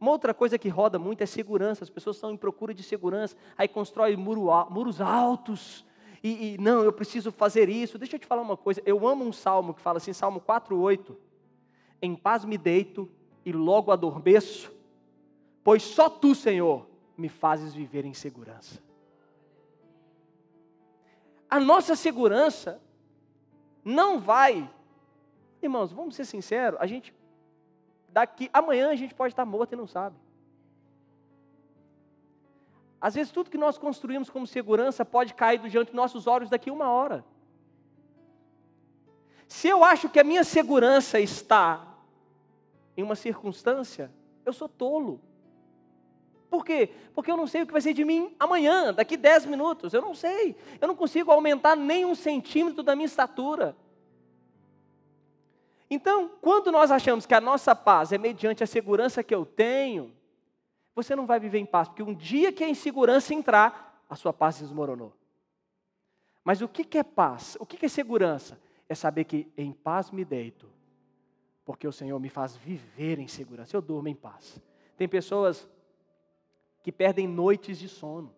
Uma 0.00 0.10
outra 0.10 0.34
coisa 0.34 0.58
que 0.58 0.68
roda 0.68 0.98
muito 0.98 1.22
é 1.22 1.26
segurança. 1.26 1.84
As 1.84 1.90
pessoas 1.90 2.16
estão 2.16 2.30
em 2.30 2.36
procura 2.36 2.74
de 2.74 2.82
segurança, 2.82 3.36
aí 3.56 3.68
constrói 3.68 4.16
muro, 4.16 4.48
muros 4.70 5.00
altos. 5.00 5.84
E, 6.22 6.54
e 6.54 6.58
não, 6.58 6.82
eu 6.82 6.92
preciso 6.92 7.30
fazer 7.30 7.68
isso. 7.68 7.98
Deixa 7.98 8.16
eu 8.16 8.20
te 8.20 8.26
falar 8.26 8.42
uma 8.42 8.56
coisa. 8.56 8.82
Eu 8.84 9.06
amo 9.06 9.24
um 9.24 9.32
salmo 9.32 9.74
que 9.74 9.80
fala 9.80 9.98
assim, 9.98 10.12
Salmo 10.12 10.40
4:8 10.40 11.14
em 12.04 12.14
paz 12.14 12.44
me 12.44 12.58
deito 12.58 13.10
e 13.44 13.52
logo 13.52 13.90
adormeço, 13.90 14.72
pois 15.62 15.82
só 15.82 16.08
tu, 16.08 16.34
Senhor, 16.34 16.86
me 17.16 17.28
fazes 17.28 17.74
viver 17.74 18.04
em 18.04 18.14
segurança. 18.14 18.82
A 21.48 21.60
nossa 21.60 21.94
segurança 21.94 22.80
não 23.84 24.18
vai, 24.18 24.68
irmãos, 25.62 25.92
vamos 25.92 26.14
ser 26.16 26.24
sinceros, 26.24 26.78
a 26.80 26.86
gente, 26.86 27.14
daqui, 28.14 28.48
amanhã 28.52 28.90
a 28.90 28.94
gente 28.94 29.12
pode 29.12 29.32
estar 29.32 29.44
morto 29.44 29.72
e 29.72 29.76
não 29.76 29.88
sabe. 29.88 30.14
Às 33.00 33.16
vezes 33.16 33.32
tudo 33.32 33.50
que 33.50 33.58
nós 33.58 33.76
construímos 33.76 34.30
como 34.30 34.46
segurança 34.46 35.04
pode 35.04 35.34
cair 35.34 35.58
diante 35.68 35.88
dos 35.88 35.96
nossos 35.96 36.28
olhos 36.28 36.48
daqui 36.48 36.70
uma 36.70 36.88
hora. 36.88 37.24
Se 39.48 39.66
eu 39.66 39.82
acho 39.82 40.08
que 40.08 40.20
a 40.20 40.24
minha 40.24 40.44
segurança 40.44 41.18
está 41.18 41.84
em 42.96 43.02
uma 43.02 43.16
circunstância, 43.16 44.12
eu 44.46 44.52
sou 44.52 44.68
tolo. 44.68 45.20
Por 46.48 46.64
quê? 46.64 46.90
Porque 47.16 47.32
eu 47.32 47.36
não 47.36 47.48
sei 47.48 47.62
o 47.62 47.66
que 47.66 47.72
vai 47.72 47.82
ser 47.82 47.94
de 47.94 48.04
mim 48.04 48.32
amanhã, 48.38 48.94
daqui 48.94 49.16
10 49.16 49.46
minutos. 49.46 49.92
Eu 49.92 50.00
não 50.00 50.14
sei. 50.14 50.56
Eu 50.80 50.86
não 50.86 50.94
consigo 50.94 51.32
aumentar 51.32 51.74
nem 51.74 52.04
um 52.04 52.14
centímetro 52.14 52.84
da 52.84 52.94
minha 52.94 53.06
estatura. 53.06 53.76
Então, 55.90 56.30
quando 56.40 56.72
nós 56.72 56.90
achamos 56.90 57.26
que 57.26 57.34
a 57.34 57.40
nossa 57.40 57.74
paz 57.74 58.12
é 58.12 58.18
mediante 58.18 58.64
a 58.64 58.66
segurança 58.66 59.22
que 59.22 59.34
eu 59.34 59.44
tenho, 59.44 60.14
você 60.94 61.14
não 61.14 61.26
vai 61.26 61.38
viver 61.38 61.58
em 61.58 61.66
paz, 61.66 61.88
porque 61.88 62.02
um 62.02 62.14
dia 62.14 62.52
que 62.52 62.64
a 62.64 62.68
insegurança 62.68 63.34
entrar, 63.34 64.02
a 64.08 64.16
sua 64.16 64.32
paz 64.32 64.58
desmoronou. 64.58 65.12
Mas 66.42 66.60
o 66.60 66.68
que 66.68 66.98
é 66.98 67.02
paz? 67.02 67.56
O 67.58 67.66
que 67.66 67.84
é 67.84 67.88
segurança? 67.88 68.58
É 68.88 68.94
saber 68.94 69.24
que 69.24 69.50
em 69.56 69.72
paz 69.72 70.10
me 70.10 70.24
deito 70.24 70.74
porque 71.64 71.88
o 71.88 71.92
Senhor 71.92 72.18
me 72.20 72.28
faz 72.28 72.56
viver 72.56 73.18
em 73.18 73.26
segurança. 73.26 73.76
Eu 73.76 73.80
durmo 73.80 74.08
em 74.08 74.14
paz. 74.14 74.60
Tem 74.96 75.08
pessoas 75.08 75.68
que 76.82 76.92
perdem 76.92 77.26
noites 77.26 77.78
de 77.78 77.88
sono 77.88 78.34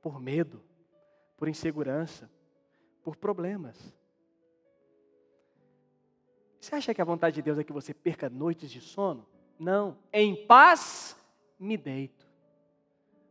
por 0.00 0.18
medo, 0.18 0.62
por 1.36 1.48
insegurança, 1.48 2.30
por 3.02 3.16
problemas. 3.16 3.94
Você 6.60 6.74
acha 6.74 6.94
que 6.94 7.00
a 7.00 7.04
vontade 7.04 7.36
de 7.36 7.42
Deus 7.42 7.58
é 7.58 7.64
que 7.64 7.72
você 7.72 7.94
perca 7.94 8.28
noites 8.28 8.70
de 8.70 8.80
sono? 8.80 9.26
Não. 9.58 9.96
Em 10.12 10.46
paz 10.46 11.16
me 11.58 11.76
deito. 11.76 12.28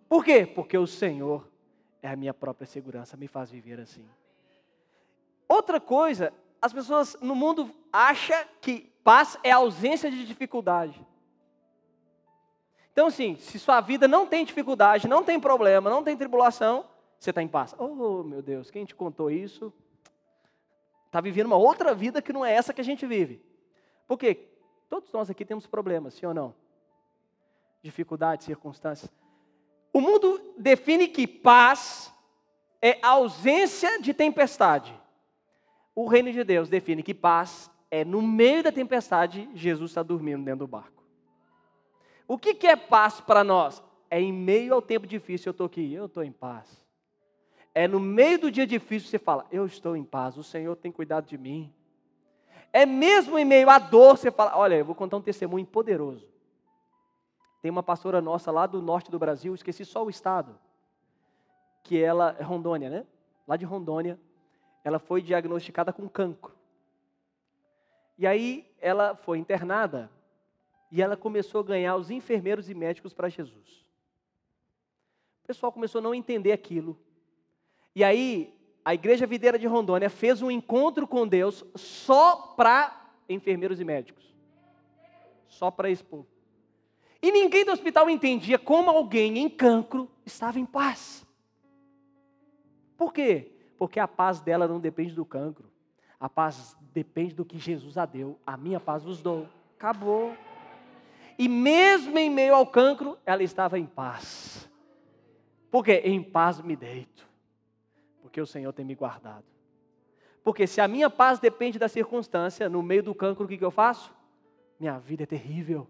Por 0.07 0.25
quê? 0.25 0.45
Porque 0.45 0.77
o 0.77 0.87
Senhor 0.87 1.47
é 2.01 2.09
a 2.09 2.15
minha 2.15 2.33
própria 2.33 2.65
segurança, 2.65 3.15
me 3.15 3.27
faz 3.27 3.51
viver 3.51 3.79
assim. 3.79 4.05
Outra 5.47 5.79
coisa 5.79 6.33
as 6.61 6.73
pessoas 6.73 7.15
no 7.21 7.35
mundo 7.35 7.71
acham 7.91 8.37
que 8.59 8.91
paz 9.03 9.37
é 9.43 9.51
ausência 9.51 10.11
de 10.11 10.25
dificuldade. 10.25 10.99
Então, 12.91 13.07
assim, 13.07 13.37
se 13.37 13.57
sua 13.57 13.79
vida 13.79 14.07
não 14.07 14.27
tem 14.27 14.43
dificuldade, 14.43 15.07
não 15.07 15.23
tem 15.23 15.39
problema, 15.39 15.89
não 15.89 16.03
tem 16.03 16.17
tribulação, 16.17 16.85
você 17.17 17.29
está 17.29 17.41
em 17.41 17.47
paz. 17.47 17.73
Oh, 17.77 18.23
meu 18.23 18.41
Deus, 18.41 18.69
quem 18.69 18.83
te 18.83 18.93
contou 18.93 19.31
isso? 19.31 19.71
Está 21.09 21.19
vivendo 21.19 21.47
uma 21.47 21.55
outra 21.55 21.95
vida 21.95 22.21
que 22.21 22.31
não 22.31 22.45
é 22.45 22.53
essa 22.53 22.71
que 22.71 22.81
a 22.81 22.83
gente 22.83 23.03
vive. 23.07 23.43
Por 24.07 24.15
quê? 24.15 24.47
Todos 24.87 25.11
nós 25.11 25.27
aqui 25.27 25.43
temos 25.43 25.65
problemas, 25.65 26.13
sim 26.13 26.27
ou 26.27 26.35
não? 26.35 26.53
Dificuldades, 27.81 28.45
circunstâncias. 28.45 29.11
O 29.91 29.99
mundo 29.99 30.53
define 30.55 31.07
que 31.07 31.25
paz 31.25 32.13
é 32.79 32.99
ausência 33.01 33.99
de 33.99 34.13
tempestade. 34.13 34.93
O 35.95 36.07
reino 36.07 36.31
de 36.31 36.43
Deus 36.43 36.69
define 36.69 37.01
que 37.01 37.15
paz 37.15 37.71
é 37.89 38.05
no 38.05 38.21
meio 38.21 38.61
da 38.61 38.71
tempestade, 38.71 39.49
Jesus 39.55 39.89
está 39.89 40.03
dormindo 40.03 40.45
dentro 40.45 40.59
do 40.59 40.67
barco. 40.67 41.03
O 42.27 42.37
que, 42.37 42.53
que 42.53 42.67
é 42.67 42.75
paz 42.75 43.19
para 43.19 43.43
nós? 43.43 43.81
É 44.11 44.21
em 44.21 44.31
meio 44.31 44.75
ao 44.75 44.81
tempo 44.81 45.07
difícil, 45.07 45.49
eu 45.49 45.53
estou 45.53 45.65
aqui, 45.65 45.91
eu 45.91 46.05
estou 46.05 46.23
em 46.23 46.31
paz. 46.31 46.87
É 47.73 47.87
no 47.87 47.99
meio 47.99 48.39
do 48.39 48.51
dia 48.51 48.65
difícil 48.65 49.09
você 49.09 49.19
fala, 49.19 49.45
eu 49.51 49.65
estou 49.65 49.95
em 49.95 50.03
paz, 50.03 50.37
o 50.37 50.43
Senhor 50.43 50.75
tem 50.75 50.91
cuidado 50.91 51.27
de 51.27 51.37
mim. 51.37 51.73
É 52.71 52.85
mesmo 52.85 53.37
em 53.37 53.45
meio 53.45 53.69
à 53.69 53.79
dor, 53.79 54.17
você 54.17 54.31
fala, 54.31 54.57
olha, 54.57 54.75
eu 54.75 54.85
vou 54.85 54.95
contar 54.95 55.17
um 55.17 55.21
testemunho 55.21 55.65
poderoso. 55.65 56.27
Tem 57.61 57.69
uma 57.69 57.83
pastora 57.83 58.21
nossa 58.21 58.51
lá 58.51 58.65
do 58.65 58.81
norte 58.81 59.11
do 59.11 59.19
Brasil, 59.19 59.53
esqueci 59.53 59.83
só 59.83 60.03
o 60.03 60.09
estado, 60.09 60.57
que 61.83 62.01
ela 62.01 62.35
é 62.39 62.43
Rondônia, 62.43 62.89
né? 62.89 63.05
Lá 63.47 63.57
de 63.57 63.65
Rondônia, 63.65 64.19
ela 64.83 64.99
foi 64.99 65.21
diagnosticada 65.21 65.91
com 65.91 66.07
cancro. 66.07 66.53
E 68.17 68.27
aí 68.27 68.69
ela 68.79 69.15
foi 69.15 69.37
internada 69.37 70.09
e 70.91 71.01
ela 71.01 71.15
começou 71.15 71.61
a 71.61 71.63
ganhar 71.63 71.95
os 71.95 72.09
enfermeiros 72.09 72.69
e 72.69 72.73
médicos 72.73 73.13
para 73.13 73.29
Jesus. 73.29 73.85
O 75.43 75.47
pessoal 75.47 75.71
começou 75.71 75.99
a 75.99 76.01
não 76.01 76.13
entender 76.13 76.51
aquilo. 76.51 76.97
E 77.95 78.03
aí 78.03 78.53
a 78.83 78.93
Igreja 78.93 79.27
Videira 79.27 79.59
de 79.59 79.67
Rondônia 79.67 80.09
fez 80.09 80.41
um 80.41 80.49
encontro 80.49 81.07
com 81.07 81.27
Deus 81.27 81.63
só 81.75 82.53
para 82.55 83.11
enfermeiros 83.27 83.79
e 83.79 83.83
médicos. 83.83 84.35
Só 85.47 85.69
para 85.69 85.89
esse 85.89 86.03
povo. 86.03 86.27
E 87.21 87.31
ninguém 87.31 87.65
do 87.65 87.71
hospital 87.71 88.09
entendia 88.09 88.57
como 88.57 88.89
alguém 88.89 89.37
em 89.37 89.49
cancro 89.49 90.09
estava 90.25 90.59
em 90.59 90.65
paz. 90.65 91.25
Por 92.97 93.13
quê? 93.13 93.51
Porque 93.77 93.99
a 93.99 94.07
paz 94.07 94.39
dela 94.39 94.67
não 94.67 94.79
depende 94.79 95.13
do 95.13 95.25
cancro. 95.25 95.69
A 96.19 96.29
paz 96.29 96.75
depende 96.93 97.33
do 97.33 97.45
que 97.45 97.57
Jesus 97.57 97.97
a 97.97 98.05
deu. 98.05 98.39
A 98.45 98.57
minha 98.57 98.79
paz 98.79 99.03
vos 99.03 99.21
dou. 99.21 99.47
Acabou. 99.77 100.35
e 101.37 101.47
mesmo 101.47 102.17
em 102.19 102.29
meio 102.29 102.53
ao 102.53 102.67
cancro, 102.67 103.17
ela 103.25 103.41
estava 103.41 103.79
em 103.79 103.85
paz. 103.85 104.69
Porque 105.71 105.93
em 105.93 106.21
paz 106.21 106.59
me 106.59 106.75
deito, 106.75 107.28
porque 108.21 108.39
o 108.39 108.45
Senhor 108.45 108.71
tem 108.73 108.85
me 108.85 108.95
guardado. 108.95 109.45
Porque 110.43 110.65
se 110.65 110.79
a 110.81 110.87
minha 110.87 111.09
paz 111.09 111.39
depende 111.39 111.77
da 111.77 111.87
circunstância, 111.87 112.69
no 112.69 112.81
meio 112.81 113.03
do 113.03 113.13
cancro, 113.13 113.45
o 113.45 113.47
que, 113.47 113.63
eu 113.63 113.71
faço? 113.71 114.13
Minha 114.79 114.97
vida 114.97 115.23
é 115.23 115.25
terrível. 115.25 115.87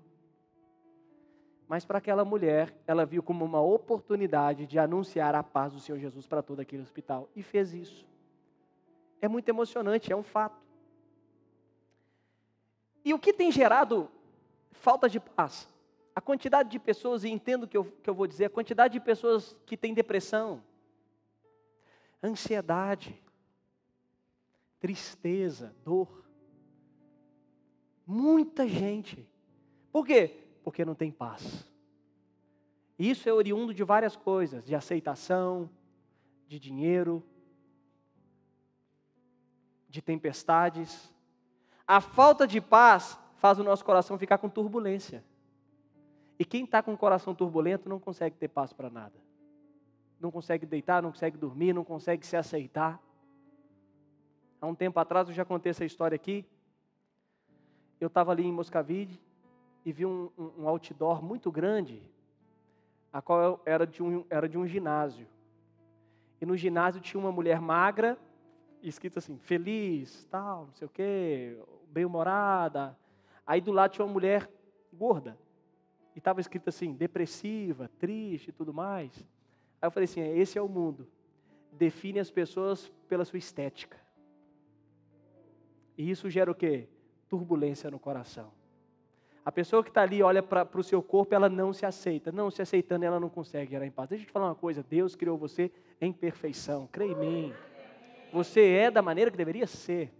Mas 1.68 1.86
para 1.86 2.00
aquela 2.00 2.26
mulher, 2.26 2.76
ela 2.88 3.06
viu 3.06 3.22
como 3.22 3.46
uma 3.46 3.62
oportunidade 3.62 4.66
de 4.66 4.80
anunciar 4.80 5.36
a 5.36 5.44
paz 5.44 5.72
do 5.72 5.80
Senhor 5.80 6.00
Jesus 6.00 6.26
para 6.26 6.42
todo 6.42 6.60
aquele 6.60 6.82
hospital. 6.82 7.30
E 7.36 7.44
fez 7.44 7.74
isso. 7.74 8.08
É 9.22 9.28
muito 9.28 9.48
emocionante, 9.50 10.12
é 10.12 10.16
um 10.16 10.24
fato. 10.24 10.60
E 13.06 13.14
o 13.14 13.20
que 13.20 13.32
tem 13.32 13.52
gerado 13.52 14.10
falta 14.72 15.08
de 15.08 15.20
paz. 15.20 15.70
A 16.16 16.22
quantidade 16.22 16.70
de 16.70 16.80
pessoas, 16.80 17.24
e 17.24 17.30
entendo 17.30 17.64
o 17.64 17.68
que 17.68 17.78
eu, 17.78 17.86
que 17.86 18.10
eu 18.10 18.14
vou 18.14 18.28
dizer, 18.28 18.46
a 18.46 18.50
quantidade 18.50 18.94
de 18.94 19.00
pessoas 19.00 19.56
que 19.66 19.78
têm 19.78 19.94
depressão, 19.94 20.62
ansiedade, 22.24 23.22
tristeza, 24.80 25.76
dor. 25.84 26.24
Muita 28.06 28.68
gente. 28.68 29.28
Por 29.92 30.06
quê? 30.06 30.36
Porque 30.64 30.84
não 30.84 30.96
tem 30.96 31.12
paz. 31.12 31.70
Isso 32.98 33.30
é 33.30 33.34
oriundo 33.34 33.74
de 33.74 33.84
várias 33.84 34.16
coisas, 34.16 34.66
de 34.66 34.76
aceitação, 34.76 35.70
de 36.48 36.60
dinheiro, 36.60 37.24
de 39.88 40.02
tempestades. 40.02 41.14
A 41.88 42.02
falta 42.02 42.46
de 42.46 42.60
paz 42.60 43.18
faz 43.38 43.58
o 43.58 43.64
nosso 43.64 43.86
coração 43.86 44.18
ficar 44.18 44.38
com 44.38 44.50
turbulência. 44.50 45.24
E 46.38 46.46
quem 46.46 46.66
está 46.66 46.84
com 46.84 46.94
o 46.94 46.98
coração 46.98 47.34
turbulento 47.34 47.88
não 47.88 48.00
consegue 48.00 48.36
ter 48.36 48.48
paz 48.48 48.74
para 48.74 48.90
nada. 48.90 49.29
Não 50.20 50.32
consegue 50.32 50.66
deitar, 50.66 51.02
não 51.02 51.12
consegue 51.12 51.38
dormir, 51.38 51.74
não 51.74 51.84
consegue 51.84 52.26
se 52.26 52.36
aceitar. 52.36 53.02
Há 54.62 54.68
um 54.68 54.76
tempo 54.76 55.00
atrás, 55.00 55.28
eu 55.28 55.34
já 55.34 55.46
contei 55.46 55.70
essa 55.70 55.86
história 55.86 56.16
aqui. 56.16 56.46
Eu 58.00 58.08
estava 58.08 58.32
ali 58.32 58.46
em 58.46 58.52
Moscavide 58.52 59.20
e 59.86 59.92
vi 59.92 60.06
um, 60.06 60.30
um, 60.38 60.64
um, 60.64 60.68
outdoor 60.68 61.24
muito 61.24 61.52
grande, 61.52 62.02
a 63.12 63.22
qual 63.22 63.62
era 63.66 63.88
de, 63.88 64.04
um, 64.04 64.26
era 64.30 64.48
de 64.48 64.58
um 64.58 64.68
ginásio. 64.68 65.28
E 66.42 66.46
no 66.46 66.56
ginásio 66.56 67.02
tinha 67.02 67.20
uma 67.20 67.32
mulher 67.32 67.62
magra, 67.62 68.18
escrito 68.82 69.20
assim, 69.20 69.38
feliz, 69.38 70.26
tal, 70.26 70.68
não 70.68 70.74
sei 70.74 70.86
o 70.86 70.90
quê, 70.90 71.58
bem-humorada, 71.92 72.98
Aí 73.50 73.60
do 73.60 73.72
lado 73.72 73.94
tinha 73.94 74.06
uma 74.06 74.14
mulher 74.14 74.48
gorda. 74.94 75.36
E 76.14 76.20
estava 76.20 76.40
escrito 76.40 76.70
assim, 76.70 76.94
depressiva, 76.94 77.90
triste 77.98 78.50
e 78.50 78.52
tudo 78.52 78.72
mais. 78.72 79.12
Aí 79.82 79.88
eu 79.88 79.92
falei 79.92 80.06
assim: 80.06 80.22
esse 80.22 80.58
é 80.58 80.62
o 80.62 80.68
mundo. 80.68 81.08
Define 81.72 82.20
as 82.20 82.30
pessoas 82.30 82.92
pela 83.08 83.26
sua 83.26 83.40
estética. 83.40 83.98
E 85.98 86.10
isso 86.10 86.30
gera 86.30 86.52
o 86.52 86.56
quê? 86.56 86.88
Turbulência 87.28 87.90
no 87.92 88.00
coração. 88.00 88.52
A 89.46 89.52
pessoa 89.52 89.84
que 89.84 89.90
está 89.90 90.02
ali 90.02 90.22
olha 90.22 90.44
para 90.44 90.68
o 90.78 90.84
seu 90.84 91.02
corpo, 91.02 91.34
ela 91.34 91.50
não 91.50 91.74
se 91.74 91.86
aceita. 91.86 92.32
Não 92.32 92.52
se 92.52 92.62
aceitando, 92.62 93.06
ela 93.06 93.20
não 93.20 93.30
consegue 93.30 93.72
gerar 93.72 93.86
em 93.86 93.92
paz. 93.92 94.10
Deixa 94.10 94.24
eu 94.24 94.28
te 94.28 94.32
falar 94.32 94.48
uma 94.48 94.56
coisa: 94.56 94.84
Deus 94.84 95.16
criou 95.16 95.38
você 95.38 95.72
em 96.00 96.12
perfeição. 96.12 96.88
Creia 96.92 97.12
em 97.12 97.16
mim. 97.16 97.54
Você 98.32 98.62
é 98.62 98.92
da 98.92 99.02
maneira 99.02 99.32
que 99.32 99.38
deveria 99.38 99.66
ser 99.66 100.12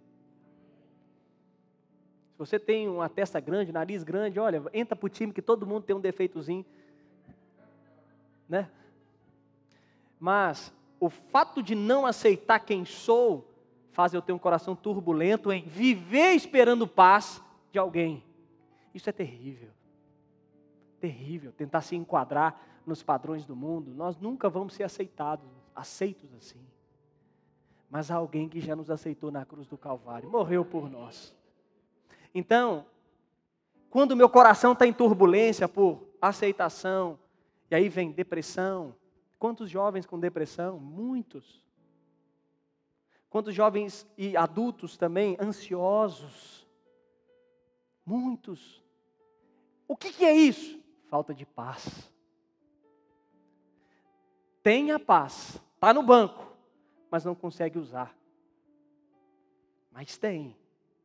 você 2.40 2.58
tem 2.58 2.88
uma 2.88 3.10
testa 3.10 3.38
grande, 3.42 3.70
nariz 3.70 4.02
grande, 4.02 4.40
olha, 4.40 4.64
entra 4.74 4.96
para 4.96 5.06
o 5.06 5.10
time 5.10 5.34
que 5.34 5.42
todo 5.42 5.68
mundo 5.68 5.84
tem 5.84 5.94
um 5.94 6.00
defeitozinho. 6.00 6.66
Né? 8.48 8.72
Mas 10.20 10.74
o 11.00 11.10
fato 11.10 11.64
de 11.64 11.74
não 11.74 12.06
aceitar 12.06 12.60
quem 12.60 12.84
sou 12.84 13.50
faz 13.92 14.14
eu 14.14 14.22
ter 14.22 14.34
um 14.34 14.38
coração 14.38 14.76
turbulento 14.76 15.52
em 15.52 15.64
viver 15.64 16.34
esperando 16.34 16.88
paz 16.88 17.42
de 17.72 17.80
alguém. 17.80 18.24
Isso 18.94 19.10
é 19.10 19.14
terrível. 19.14 19.70
Terrível. 21.00 21.52
Tentar 21.52 21.82
se 21.82 21.96
enquadrar 21.96 22.62
nos 22.86 23.02
padrões 23.02 23.46
do 23.46 23.56
mundo. 23.56 23.94
Nós 23.94 24.18
nunca 24.18 24.50
vamos 24.50 24.74
ser 24.74 24.84
aceitados, 24.84 25.48
aceitos 25.76 26.34
assim. 26.34 26.60
Mas 27.90 28.12
há 28.12 28.16
alguém 28.16 28.48
que 28.48 28.60
já 28.60 28.76
nos 28.76 28.92
aceitou 28.92 29.32
na 29.32 29.46
cruz 29.46 29.68
do 29.68 29.78
Calvário, 29.78 30.30
morreu 30.30 30.64
por 30.64 30.90
nós. 30.90 31.36
Então, 32.34 32.86
quando 33.90 34.16
meu 34.16 34.30
coração 34.30 34.74
está 34.74 34.86
em 34.86 34.94
turbulência 34.94 35.68
por 35.68 36.08
aceitação, 36.22 37.18
e 37.72 37.76
aí 37.76 37.90
vem 37.90 38.12
depressão. 38.12 38.96
Quantos 39.40 39.70
jovens 39.70 40.06
com 40.06 40.20
depressão? 40.20 40.78
Muitos. 40.78 41.64
Quantos 43.30 43.56
jovens 43.56 44.06
e 44.18 44.36
adultos 44.36 44.98
também 44.98 45.38
ansiosos? 45.40 46.68
Muitos. 48.06 48.84
O 49.88 49.96
que, 49.96 50.12
que 50.12 50.26
é 50.26 50.36
isso? 50.36 50.84
Falta 51.10 51.34
de 51.34 51.46
paz. 51.46 52.12
Tem 54.62 54.92
a 54.92 55.00
paz, 55.00 55.60
está 55.76 55.94
no 55.94 56.04
banco, 56.04 56.46
mas 57.10 57.24
não 57.24 57.34
consegue 57.34 57.80
usar. 57.80 58.16
Mas 59.90 60.18
tem, 60.18 60.56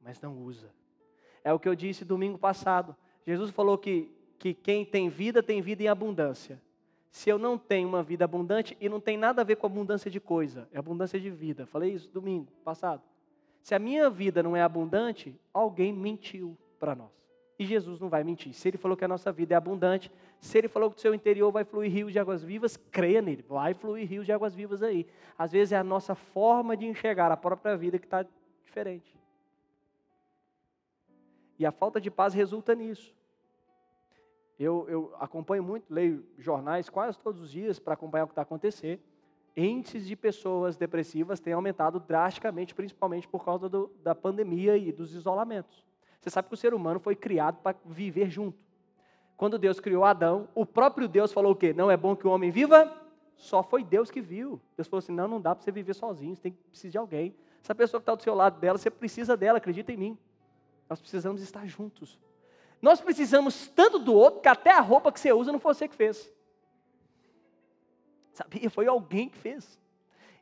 mas 0.03 0.21
não 0.21 0.43
usa. 0.43 0.75
É 1.45 1.53
o 1.53 1.59
que 1.59 1.69
eu 1.69 1.75
disse 1.75 2.05
domingo 2.05 2.37
passado. 2.37 2.97
Jesus 3.25 3.51
falou 3.51 3.79
que, 3.79 4.11
que 4.39 4.53
quem 4.53 4.85
tem 4.85 5.09
vida 5.09 5.43
tem 5.43 5.63
vida 5.63 5.85
em 5.85 5.89
abundância. 5.89 6.61
Se 7.15 7.31
eu 7.31 7.39
não 7.39 7.57
tenho 7.57 7.89
uma 7.89 8.03
vida 8.03 8.25
abundante, 8.25 8.77
e 8.81 8.89
não 8.89 8.99
tem 8.99 9.17
nada 9.17 9.41
a 9.41 9.45
ver 9.45 9.55
com 9.55 9.69
abundância 9.69 10.11
de 10.11 10.19
coisa, 10.19 10.69
é 10.73 10.79
abundância 10.81 11.19
de 11.19 11.31
vida. 11.31 11.65
Falei 11.65 11.93
isso 11.93 12.11
domingo 12.11 12.51
passado. 12.65 13.01
Se 13.63 13.73
a 13.73 13.79
minha 13.79 14.11
vida 14.11 14.43
não 14.43 14.57
é 14.57 14.63
abundante, 14.63 15.33
alguém 15.53 15.93
mentiu 15.93 16.59
para 16.77 16.93
nós. 16.97 17.13
E 17.57 17.65
Jesus 17.65 18.01
não 18.01 18.09
vai 18.09 18.25
mentir. 18.25 18.53
Se 18.53 18.67
ele 18.67 18.77
falou 18.77 18.97
que 18.97 19.05
a 19.05 19.09
nossa 19.09 19.31
vida 19.31 19.55
é 19.55 19.57
abundante, 19.57 20.11
se 20.41 20.59
ele 20.59 20.67
falou 20.67 20.91
que 20.91 20.97
do 20.97 21.03
seu 21.03 21.15
interior 21.15 21.53
vai 21.53 21.63
fluir 21.63 21.89
rios 21.89 22.13
de 22.13 22.19
águas 22.19 22.43
vivas, 22.43 22.77
creia 22.91 23.23
nele, 23.23 23.45
vai 23.49 23.75
fluir 23.75 24.09
rios 24.09 24.27
de 24.27 24.33
águas 24.33 24.53
vivas 24.53 24.83
aí. 24.83 25.07
Às 25.39 25.53
vezes 25.53 25.71
é 25.71 25.77
a 25.77 25.85
nossa 25.85 26.17
forma 26.17 26.77
de 26.77 26.85
enxergar 26.85 27.31
a 27.31 27.37
própria 27.37 27.77
vida 27.77 27.97
que 27.97 28.07
está 28.07 28.27
diferente. 28.65 29.17
E 31.61 31.65
a 31.65 31.71
falta 31.71 32.01
de 32.01 32.11
paz 32.11 32.35
resulta 32.35 32.75
nisso. 32.75 33.15
Eu, 34.59 34.87
eu 34.89 35.15
acompanho 35.19 35.63
muito, 35.63 35.93
leio 35.93 36.25
jornais 36.39 36.89
quase 36.89 37.19
todos 37.19 37.41
os 37.41 37.51
dias 37.51 37.79
para 37.79 37.95
acompanhar 37.95 38.25
o 38.25 38.27
que 38.29 38.33
está 38.33 38.43
acontecendo. 38.43 39.01
Índices 39.57 40.07
de 40.07 40.17
pessoas 40.17 40.77
depressivas 40.77 41.41
têm 41.41 41.53
aumentado 41.53 42.01
drasticamente, 42.01 42.75
principalmente 42.75 43.29
por 43.29 43.45
causa 43.45 43.69
do, 43.69 43.91
da 44.03 44.15
pandemia 44.15 44.77
e 44.77 44.91
dos 44.91 45.15
isolamentos. 45.15 45.85
Você 46.21 46.31
sabe 46.31 46.49
que 46.49 46.55
o 46.55 46.57
ser 46.57 46.75
humano 46.75 46.99
foi 46.99 47.15
criado 47.15 47.59
para 47.63 47.77
viver 47.85 48.31
junto. 48.31 48.59
Quando 49.37 49.59
Deus 49.59 49.81
criou 49.81 50.05
Adão, 50.05 50.49
o 50.55 50.65
próprio 50.65 51.09
Deus 51.09 51.33
falou 51.33 51.53
o 51.53 51.57
quê? 51.57 51.73
Não 51.73 51.91
é 51.91 51.97
bom 51.97 52.17
que 52.17 52.27
o 52.27 52.31
homem 52.31 52.51
viva? 52.51 52.93
Só 53.37 53.63
foi 53.63 53.85
Deus 53.85 54.11
que 54.11 54.21
viu. 54.21 54.61
Deus 54.77 54.89
falou 54.89 55.01
assim: 55.01 55.13
não, 55.13 55.29
não 55.29 55.41
dá 55.41 55.55
para 55.55 55.65
você 55.65 55.73
viver 55.73 55.95
sozinho, 55.95 56.35
você 56.35 56.43
tem 56.43 56.53
que 56.53 56.59
precisar 56.69 56.93
de 56.93 56.99
alguém. 56.99 57.35
Essa 57.63 57.75
pessoa 57.75 58.01
que 58.01 58.03
está 58.03 58.15
do 58.15 58.23
seu 58.23 58.35
lado 58.35 58.61
dela, 58.61 58.79
você 58.79 58.91
precisa 58.91 59.37
dela, 59.37 59.59
acredita 59.59 59.93
em 59.93 59.97
mim. 59.97 60.19
Nós 60.89 61.01
precisamos 61.01 61.43
estar 61.43 61.67
juntos. 61.67 62.19
Nós 62.85 63.01
precisamos 63.01 63.67
tanto 63.69 63.99
do 63.99 64.13
outro 64.13 64.43
que 64.43 64.49
até 64.49 64.71
a 64.71 64.81
roupa 64.81 65.11
que 65.11 65.19
você 65.19 65.33
usa 65.33 65.51
não 65.51 65.59
foi 65.59 65.73
você 65.73 65.89
que 65.89 65.97
fez. 65.97 66.31
Sabia? 68.31 68.69
Foi 68.69 68.87
alguém 68.87 69.31
que 69.31 69.39
fez. 69.39 69.81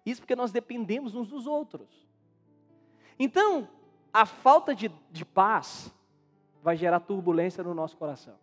Isso 0.04 0.20
porque 0.20 0.34
nós 0.34 0.50
dependemos 0.50 1.14
uns 1.14 1.28
dos 1.28 1.46
outros. 1.46 2.04
Então, 3.16 3.68
a 4.12 4.26
falta 4.26 4.74
de, 4.74 4.88
de 5.08 5.24
paz 5.24 5.94
vai 6.60 6.76
gerar 6.76 6.98
turbulência 6.98 7.62
no 7.62 7.74
nosso 7.74 7.96
coração. 7.96 8.36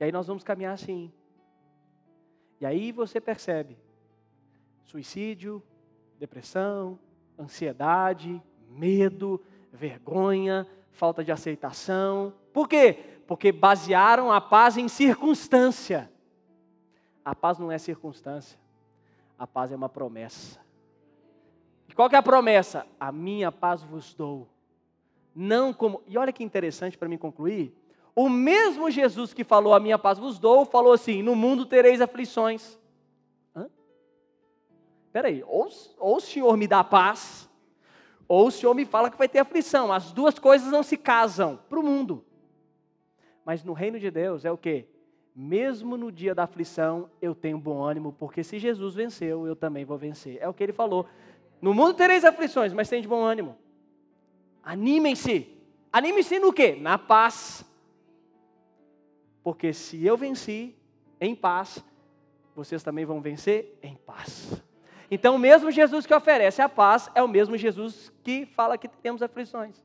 E 0.00 0.02
aí 0.02 0.10
nós 0.10 0.26
vamos 0.26 0.42
caminhar 0.42 0.74
assim. 0.74 1.12
E 2.60 2.66
aí 2.66 2.90
você 2.90 3.20
percebe 3.20 3.78
suicídio, 4.82 5.62
depressão, 6.18 6.98
ansiedade, 7.38 8.42
medo, 8.68 9.40
vergonha, 9.72 10.66
falta 10.92 11.24
de 11.24 11.32
aceitação. 11.32 12.32
Por 12.52 12.68
quê? 12.68 13.20
Porque 13.26 13.52
basearam 13.52 14.30
a 14.32 14.40
paz 14.40 14.76
em 14.76 14.88
circunstância. 14.88 16.10
A 17.24 17.34
paz 17.34 17.58
não 17.58 17.70
é 17.70 17.78
circunstância. 17.78 18.58
A 19.38 19.46
paz 19.46 19.72
é 19.72 19.76
uma 19.76 19.88
promessa. 19.88 20.60
E 21.88 21.94
qual 21.94 22.08
que 22.08 22.16
é 22.16 22.18
a 22.18 22.22
promessa? 22.22 22.86
A 22.98 23.10
minha 23.10 23.50
paz 23.50 23.82
vos 23.82 24.14
dou. 24.14 24.48
Não 25.34 25.72
como. 25.72 26.02
E 26.06 26.18
olha 26.18 26.32
que 26.32 26.44
interessante 26.44 26.98
para 26.98 27.08
mim 27.08 27.18
concluir. 27.18 27.74
O 28.14 28.28
mesmo 28.28 28.90
Jesus 28.90 29.32
que 29.32 29.44
falou 29.44 29.72
a 29.72 29.80
minha 29.80 29.98
paz 29.98 30.18
vos 30.18 30.38
dou, 30.38 30.64
falou 30.64 30.92
assim: 30.92 31.22
no 31.22 31.34
mundo 31.34 31.66
tereis 31.66 32.00
aflições. 32.00 32.78
Espera 35.10 35.26
aí, 35.26 35.42
ou, 35.42 35.68
ou 35.98 36.18
o 36.18 36.20
Senhor 36.20 36.56
me 36.56 36.68
dá 36.68 36.84
paz, 36.84 37.49
ou 38.30 38.46
o 38.46 38.50
Senhor 38.52 38.72
me 38.74 38.84
fala 38.84 39.10
que 39.10 39.18
vai 39.18 39.28
ter 39.28 39.40
aflição. 39.40 39.92
As 39.92 40.12
duas 40.12 40.38
coisas 40.38 40.70
não 40.70 40.84
se 40.84 40.96
casam 40.96 41.58
para 41.68 41.80
o 41.80 41.82
mundo. 41.82 42.24
Mas 43.44 43.64
no 43.64 43.72
reino 43.72 43.98
de 43.98 44.08
Deus 44.08 44.44
é 44.44 44.52
o 44.52 44.56
quê? 44.56 44.86
Mesmo 45.34 45.96
no 45.96 46.12
dia 46.12 46.32
da 46.32 46.44
aflição, 46.44 47.10
eu 47.20 47.34
tenho 47.34 47.58
bom 47.58 47.82
ânimo, 47.82 48.14
porque 48.16 48.44
se 48.44 48.60
Jesus 48.60 48.94
venceu, 48.94 49.48
eu 49.48 49.56
também 49.56 49.84
vou 49.84 49.98
vencer. 49.98 50.38
É 50.40 50.48
o 50.48 50.54
que 50.54 50.62
ele 50.62 50.72
falou. 50.72 51.06
No 51.60 51.74
mundo 51.74 51.92
tereis 51.94 52.24
aflições, 52.24 52.72
mas 52.72 52.88
tem 52.88 53.02
de 53.02 53.08
bom 53.08 53.20
ânimo. 53.20 53.56
Animem-se. 54.62 55.48
Animem-se 55.92 56.38
no 56.38 56.52
quê? 56.52 56.78
Na 56.80 56.96
paz. 56.96 57.64
Porque 59.42 59.72
se 59.72 60.06
eu 60.06 60.16
venci 60.16 60.76
em 61.20 61.34
paz, 61.34 61.84
vocês 62.54 62.80
também 62.84 63.04
vão 63.04 63.20
vencer 63.20 63.76
em 63.82 63.96
paz. 63.96 64.62
Então, 65.10 65.34
o 65.34 65.38
mesmo 65.38 65.70
Jesus 65.70 66.06
que 66.06 66.14
oferece 66.14 66.62
a 66.62 66.68
paz 66.68 67.10
é 67.14 67.22
o 67.22 67.28
mesmo 67.28 67.56
Jesus 67.56 68.12
que 68.22 68.46
fala 68.46 68.78
que 68.78 68.86
temos 68.86 69.22
aflições. 69.22 69.82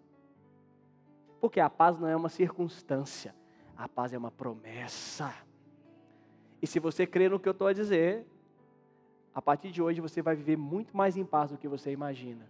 Porque 1.41 1.59
a 1.59 1.69
paz 1.69 1.99
não 1.99 2.07
é 2.07 2.15
uma 2.15 2.29
circunstância, 2.29 3.33
a 3.75 3.89
paz 3.89 4.13
é 4.13 4.17
uma 4.17 4.29
promessa. 4.29 5.33
E 6.61 6.67
se 6.67 6.79
você 6.79 7.07
crer 7.07 7.31
no 7.31 7.39
que 7.39 7.49
eu 7.49 7.51
estou 7.51 7.67
a 7.67 7.73
dizer, 7.73 8.25
a 9.33 9.41
partir 9.41 9.71
de 9.71 9.81
hoje 9.81 9.99
você 9.99 10.21
vai 10.21 10.35
viver 10.35 10.57
muito 10.57 10.95
mais 10.95 11.17
em 11.17 11.25
paz 11.25 11.51
do 11.51 11.57
que 11.57 11.67
você 11.67 11.91
imagina. 11.91 12.47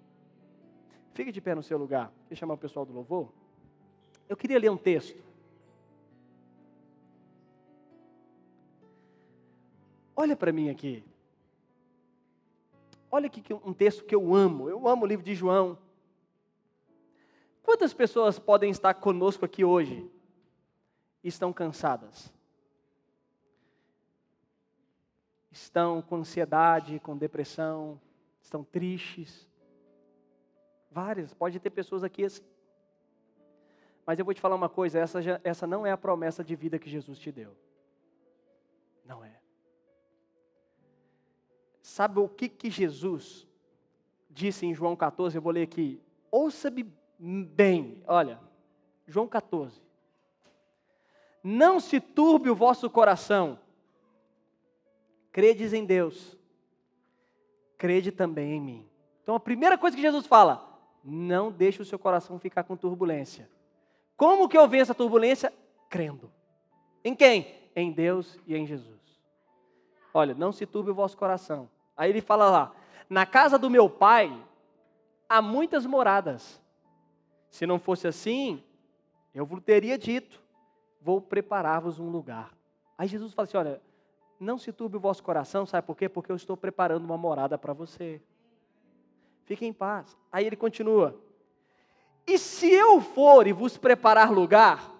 Fique 1.14 1.32
de 1.32 1.40
pé 1.40 1.56
no 1.56 1.64
seu 1.64 1.78
lugar. 1.78 2.12
Deixa 2.28 2.34
eu 2.34 2.38
chamar 2.38 2.56
o 2.56 2.58
pessoal 2.58 2.86
do 2.86 2.94
louvor. 2.94 3.32
Eu 4.28 4.36
queria 4.36 4.60
ler 4.60 4.70
um 4.70 4.78
texto. 4.78 5.24
Olha 10.14 10.36
para 10.36 10.52
mim 10.52 10.70
aqui. 10.70 11.04
Olha 13.16 13.28
aqui 13.28 13.42
um 13.64 13.74
texto 13.74 14.04
que 14.04 14.14
eu 14.14 14.36
amo. 14.36 14.70
Eu 14.70 14.86
amo 14.90 15.06
o 15.06 15.08
livro 15.08 15.24
de 15.24 15.34
João. 15.34 15.78
Quantas 17.64 17.94
pessoas 17.94 18.38
podem 18.38 18.70
estar 18.70 18.94
conosco 18.94 19.46
aqui 19.46 19.64
hoje 19.64 20.06
e 21.24 21.30
estão 21.30 21.54
cansadas? 21.54 22.30
Estão 25.50 26.02
com 26.02 26.18
ansiedade, 26.18 27.00
com 27.00 27.16
depressão, 27.16 28.02
estão 28.42 28.66
tristes. 28.66 29.50
Várias, 30.92 31.34
pode 31.34 31.58
ter 31.58 31.70
pessoas 31.70 32.04
aqui 32.04 32.26
assim. 32.26 32.44
Mas 34.06 34.20
eu 34.20 34.26
vou 34.26 34.34
te 34.34 34.42
falar 34.42 34.56
uma 34.56 34.68
coisa: 34.68 35.00
essa, 35.00 35.22
já, 35.22 35.40
essa 35.42 35.66
não 35.66 35.86
é 35.86 35.92
a 35.92 35.98
promessa 35.98 36.44
de 36.44 36.54
vida 36.54 36.78
que 36.78 36.90
Jesus 36.90 37.18
te 37.18 37.32
deu. 37.32 37.56
Não 39.06 39.24
é. 39.24 39.35
Sabe 41.86 42.20
o 42.20 42.28
que, 42.28 42.50
que 42.50 42.72
Jesus 42.72 43.48
disse 44.28 44.66
em 44.66 44.74
João 44.74 44.96
14? 44.96 45.38
Eu 45.38 45.42
vou 45.42 45.52
ler 45.52 45.62
aqui. 45.62 46.02
Ouça-me 46.32 46.92
bem, 47.20 48.04
olha, 48.08 48.40
João 49.08 49.28
14. 49.28 49.80
Não 51.44 51.80
se 51.80 52.00
turbe 52.00 52.50
o 52.50 52.56
vosso 52.56 52.90
coração, 52.90 53.60
credes 55.32 55.74
em 55.74 55.86
Deus, 55.86 56.36
crede 57.78 58.12
também 58.12 58.54
em 58.54 58.60
mim. 58.60 58.90
Então 59.22 59.36
a 59.36 59.40
primeira 59.40 59.78
coisa 59.78 59.96
que 59.96 60.02
Jesus 60.02 60.26
fala, 60.26 60.68
não 61.04 61.52
deixe 61.52 61.84
o 61.84 61.86
seu 61.86 62.00
coração 62.00 62.40
ficar 62.40 62.64
com 62.64 62.76
turbulência. 62.76 63.48
Como 64.18 64.50
que 64.50 64.58
eu 64.58 64.68
venço 64.68 64.92
a 64.92 64.96
turbulência? 64.96 65.54
Crendo. 65.88 66.32
Em 67.04 67.16
quem? 67.16 67.56
Em 67.76 67.92
Deus 67.92 68.40
e 68.48 68.56
em 68.56 68.66
Jesus. 68.66 69.00
Olha, 70.12 70.34
não 70.34 70.52
se 70.52 70.66
turbe 70.66 70.90
o 70.90 70.96
vosso 70.96 71.16
coração. 71.16 71.70
Aí 71.96 72.10
ele 72.10 72.22
fala 72.22 72.50
lá: 72.50 72.72
na 73.10 73.26
casa 73.26 73.58
do 73.58 73.70
meu 73.70 73.90
pai 73.90 74.36
há 75.30 75.42
muitas 75.42 75.86
moradas. 75.86 76.62
Se 77.50 77.66
não 77.66 77.80
fosse 77.80 78.08
assim, 78.08 78.64
eu 79.34 79.46
vos 79.46 79.62
teria 79.64 79.98
dito: 79.98 80.42
vou 81.02 81.22
preparar-vos 81.22 82.00
um 82.00 82.10
lugar. 82.10 82.52
Aí 82.98 83.08
Jesus 83.08 83.34
fala 83.34 83.48
assim: 83.48 83.58
olha, 83.58 83.82
não 84.40 84.58
se 84.58 84.72
turbe 84.72 84.98
o 84.98 85.00
vosso 85.00 85.24
coração, 85.24 85.66
sabe 85.66 85.86
por 85.86 85.96
quê? 85.96 86.10
Porque 86.10 86.32
eu 86.32 86.36
estou 86.36 86.58
preparando 86.58 87.06
uma 87.06 87.18
morada 87.18 87.58
para 87.58 87.74
você. 87.74 88.22
Fique 89.46 89.66
em 89.66 89.74
paz. 89.74 90.18
Aí 90.32 90.46
ele 90.46 90.56
continua: 90.56 91.20
E 92.26 92.38
se 92.38 92.70
eu 92.70 93.00
for 93.00 93.48
e 93.48 93.54
vos 93.54 93.78
preparar 93.78 94.32
lugar, 94.32 94.92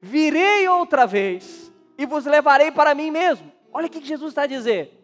virei 0.00 0.68
outra 0.68 1.06
vez 1.06 1.72
e 1.96 2.06
vos 2.06 2.24
levarei 2.24 2.70
para 2.70 2.94
mim 2.94 3.10
mesmo. 3.10 3.50
Olha 3.72 3.86
o 3.86 3.90
que 3.90 4.04
Jesus 4.04 4.30
está 4.30 4.46
dizer. 4.46 4.97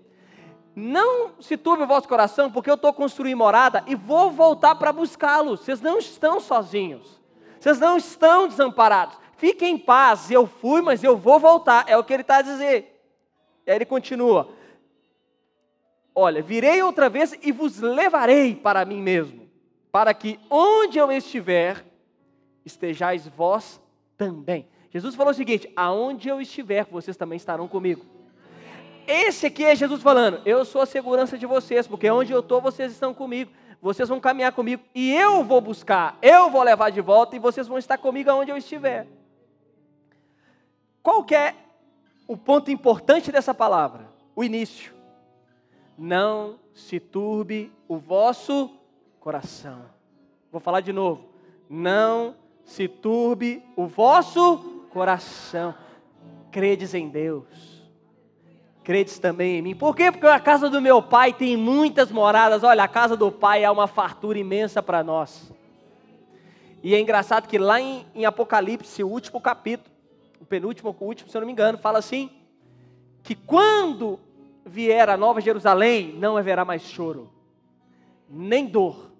Não 0.74 1.40
se 1.40 1.56
turbe 1.56 1.84
o 1.84 1.87
vosso 1.87 2.08
coração, 2.08 2.50
porque 2.50 2.68
eu 2.68 2.74
estou 2.74 2.92
construindo 2.92 3.38
morada 3.38 3.84
e 3.87 3.94
vou 3.94 4.30
voltar 4.30 4.74
para 4.74 4.92
buscá-los. 4.92 5.60
Vocês 5.60 5.80
não 5.80 5.98
estão 5.98 6.40
sozinhos. 6.40 7.20
Vocês 7.60 7.78
não 7.78 7.96
estão 7.96 8.48
desamparados. 8.48 9.16
Fiquem 9.37 9.74
em 9.74 9.78
paz. 9.78 10.30
Eu 10.30 10.46
fui, 10.46 10.82
mas 10.82 11.04
eu 11.04 11.16
vou 11.16 11.38
voltar. 11.38 11.84
É 11.88 11.96
o 11.96 12.02
que 12.02 12.12
ele 12.12 12.22
está 12.22 12.38
a 12.38 12.42
dizer. 12.42 13.00
E 13.66 13.70
aí 13.70 13.76
ele 13.76 13.84
continua: 13.84 14.48
Olha, 16.14 16.42
virei 16.42 16.82
outra 16.82 17.08
vez 17.08 17.37
e 17.42 17.52
vos 17.52 17.80
levarei 17.80 18.54
para 18.54 18.84
mim 18.84 19.00
mesmo, 19.00 19.48
para 19.90 20.14
que 20.14 20.38
onde 20.50 20.98
eu 20.98 21.10
estiver, 21.10 21.84
estejais 22.64 23.26
vós 23.28 23.80
também. 24.16 24.68
Jesus 24.90 25.14
falou 25.14 25.32
o 25.32 25.34
seguinte: 25.34 25.70
aonde 25.74 26.28
eu 26.28 26.40
estiver, 26.40 26.84
vocês 26.84 27.16
também 27.16 27.37
estarão 27.37 27.66
comigo. 27.66 28.13
Esse 29.07 29.47
aqui 29.47 29.64
é 29.64 29.75
Jesus 29.75 30.03
falando: 30.03 30.40
Eu 30.45 30.64
sou 30.64 30.81
a 30.81 30.87
segurança 30.87 31.37
de 31.37 31.47
vocês, 31.47 31.87
porque 31.87 32.11
onde 32.11 32.33
eu 32.33 32.40
estou, 32.40 32.61
vocês 32.61 32.93
estão 32.93 33.12
comigo. 33.12 33.51
Vocês 33.81 34.09
vão 34.09 34.19
caminhar 34.19 34.53
comigo 34.53 34.83
e 34.95 35.12
eu 35.12 35.45
vou 35.45 35.61
buscar, 35.61 36.17
eu 36.23 36.49
vou 36.49 36.62
levar 36.62 36.90
de 36.90 37.03
volta 37.03 37.37
e 37.37 37.38
vocês 37.38 37.69
vão 37.69 37.77
estar 37.77 37.99
comigo 37.99 38.31
aonde 38.31 38.51
eu 38.51 38.57
estiver. 38.57 39.07
Qual 41.03 41.23
que 41.23 41.35
é 41.35 41.55
o 42.27 42.35
ponto 42.35 42.71
importante 42.71 43.31
dessa 43.31 43.53
palavra? 43.53 44.09
O 44.35 44.43
início. 44.43 44.95
Não 45.99 46.59
se 46.73 46.99
turbe 46.99 47.71
o 47.87 47.99
vosso 47.99 48.71
coração. 49.21 49.83
Vou 50.51 50.62
falar 50.62 50.81
de 50.81 50.93
novo. 50.93 51.29
Não 51.69 52.35
se 52.64 52.88
turbe 52.88 53.62
o 53.77 53.87
vosso 53.87 54.87
coração. 54.90 55.75
Credes 56.51 56.95
em 56.95 57.11
Deus 57.11 57.73
credes 58.85 59.18
também 59.18 59.59
em 59.59 59.62
mim. 59.62 59.75
Por 59.75 59.97
quê? 59.97 60.12
Porque 60.12 60.27
a 60.27 60.38
casa 60.38 60.68
do 60.68 60.81
meu 60.81 61.03
pai 61.03 61.33
tem 61.33 61.57
muitas 61.57 62.12
moradas. 62.12 62.62
Olha, 62.62 62.85
a 62.85 62.88
casa 62.88 63.16
do 63.16 63.33
pai 63.33 63.64
é 63.64 63.70
uma 63.70 63.87
fartura 63.87 64.38
imensa 64.38 64.83
para 64.83 65.03
nós. 65.03 65.51
E 66.83 66.94
é 66.94 67.01
engraçado 67.01 67.49
que 67.49 67.57
lá 67.57 67.81
em, 67.81 68.07
em, 68.14 68.27
Apocalipse, 68.27 69.03
o 69.03 69.09
último 69.09 69.40
capítulo, 69.40 69.90
o 70.38 70.44
penúltimo, 70.44 70.94
o 71.01 71.05
último, 71.05 71.31
se 71.31 71.37
eu 71.37 71.40
não 71.40 71.47
me 71.47 71.53
engano, 71.53 71.79
fala 71.79 71.99
assim: 71.99 72.31
que 73.23 73.35
quando 73.35 74.20
vier 74.66 75.09
a 75.09 75.16
nova 75.16 75.40
Jerusalém, 75.40 76.14
não 76.18 76.37
haverá 76.37 76.62
mais 76.62 76.83
choro, 76.83 77.31
nem 78.29 78.66
dor, 78.66 79.11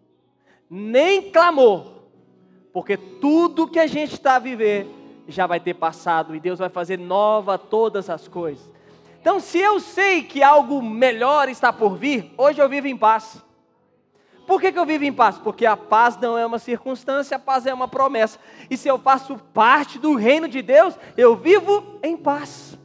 nem 0.69 1.31
clamor, 1.31 2.03
porque 2.71 2.99
tudo 2.99 3.67
que 3.67 3.79
a 3.79 3.87
gente 3.87 4.13
está 4.13 4.37
a 4.37 4.39
viver 4.39 4.87
já 5.27 5.47
vai 5.47 5.59
ter 5.59 5.73
passado 5.73 6.35
e 6.35 6.41
Deus 6.41 6.59
vai 6.59 6.69
fazer 6.69 6.99
nova 6.99 7.57
todas 7.57 8.11
as 8.11 8.29
coisas. 8.29 8.74
Então, 9.25 9.41
se 9.41 9.59
eu 9.59 9.81
sei 9.81 10.23
que 10.23 10.43
algo 10.43 10.83
melhor 10.83 11.49
está 11.49 11.73
por 11.73 11.97
vir, 11.97 12.31
hoje 12.37 12.61
eu 12.61 12.69
vivo 12.69 12.89
em 12.89 12.95
paz. 12.95 13.43
Por 14.47 14.61
que, 14.61 14.71
que 14.71 14.79
eu 14.79 14.85
vivo 14.85 15.05
em 15.05 15.13
paz? 15.15 15.39
Porque 15.39 15.65
a 15.65 15.79
paz 15.79 16.19
não 16.19 16.37
é 16.37 16.45
uma 16.45 16.59
circunstância, 16.59 17.39
a 17.39 17.41
paz 17.41 17.65
é 17.65 17.73
uma 17.73 17.89
promessa. 17.89 18.39
E 18.69 18.77
se 18.77 18.87
eu 18.87 18.99
faço 18.99 19.39
parte 19.55 19.99
do 19.99 20.15
reino 20.15 20.47
de 20.47 20.61
Deus, 20.61 20.95
eu 21.17 21.35
vivo 21.35 21.99
em 22.03 22.19
paz. 22.19 22.79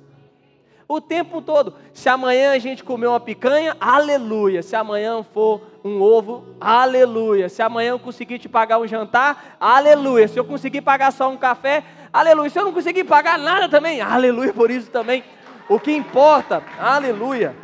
O 0.88 1.02
tempo 1.02 1.42
todo. 1.42 1.76
Se 1.94 2.08
amanhã 2.08 2.54
a 2.54 2.58
gente 2.58 2.86
comer 2.86 3.08
uma 3.08 3.20
picanha, 3.20 3.76
aleluia. 3.78 4.64
Se 4.64 4.78
amanhã 4.78 5.22
for 5.34 5.62
um 5.84 6.02
ovo, 6.02 6.56
aleluia. 6.58 7.50
Se 7.50 7.62
amanhã 7.62 7.90
eu 7.90 8.00
conseguir 8.00 8.40
te 8.40 8.48
pagar 8.48 8.80
um 8.80 8.88
jantar, 8.88 9.58
aleluia. 9.60 10.26
Se 10.26 10.40
eu 10.40 10.46
conseguir 10.46 10.80
pagar 10.80 11.12
só 11.12 11.30
um 11.30 11.36
café, 11.36 11.84
aleluia. 12.14 12.50
Se 12.50 12.58
eu 12.58 12.64
não 12.64 12.72
conseguir 12.72 13.04
pagar 13.04 13.38
nada 13.38 13.68
também, 13.68 14.00
aleluia 14.00 14.54
por 14.54 14.72
isso 14.72 14.90
também. 14.90 15.22
O 15.70 15.80
que 15.80 15.92
importa, 15.92 16.64
aleluia. 16.80 17.56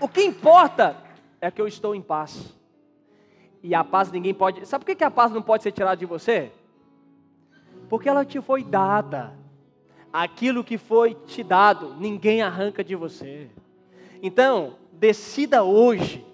O 0.00 0.08
que 0.08 0.20
importa 0.20 0.96
é 1.40 1.48
que 1.48 1.60
eu 1.62 1.68
estou 1.68 1.94
em 1.94 2.02
paz. 2.02 2.52
E 3.62 3.72
a 3.72 3.84
paz 3.84 4.10
ninguém 4.10 4.34
pode. 4.34 4.66
Sabe 4.66 4.84
por 4.84 4.96
que 4.96 5.04
a 5.04 5.10
paz 5.10 5.30
não 5.30 5.40
pode 5.40 5.62
ser 5.62 5.70
tirada 5.70 5.96
de 5.96 6.04
você? 6.04 6.50
Porque 7.88 8.08
ela 8.08 8.24
te 8.24 8.40
foi 8.40 8.64
dada. 8.64 9.32
Aquilo 10.12 10.64
que 10.64 10.76
foi 10.76 11.14
te 11.14 11.44
dado, 11.44 11.94
ninguém 12.00 12.42
arranca 12.42 12.82
de 12.82 12.96
você. 12.96 13.48
Então, 14.20 14.74
decida 14.90 15.62
hoje, 15.62 16.26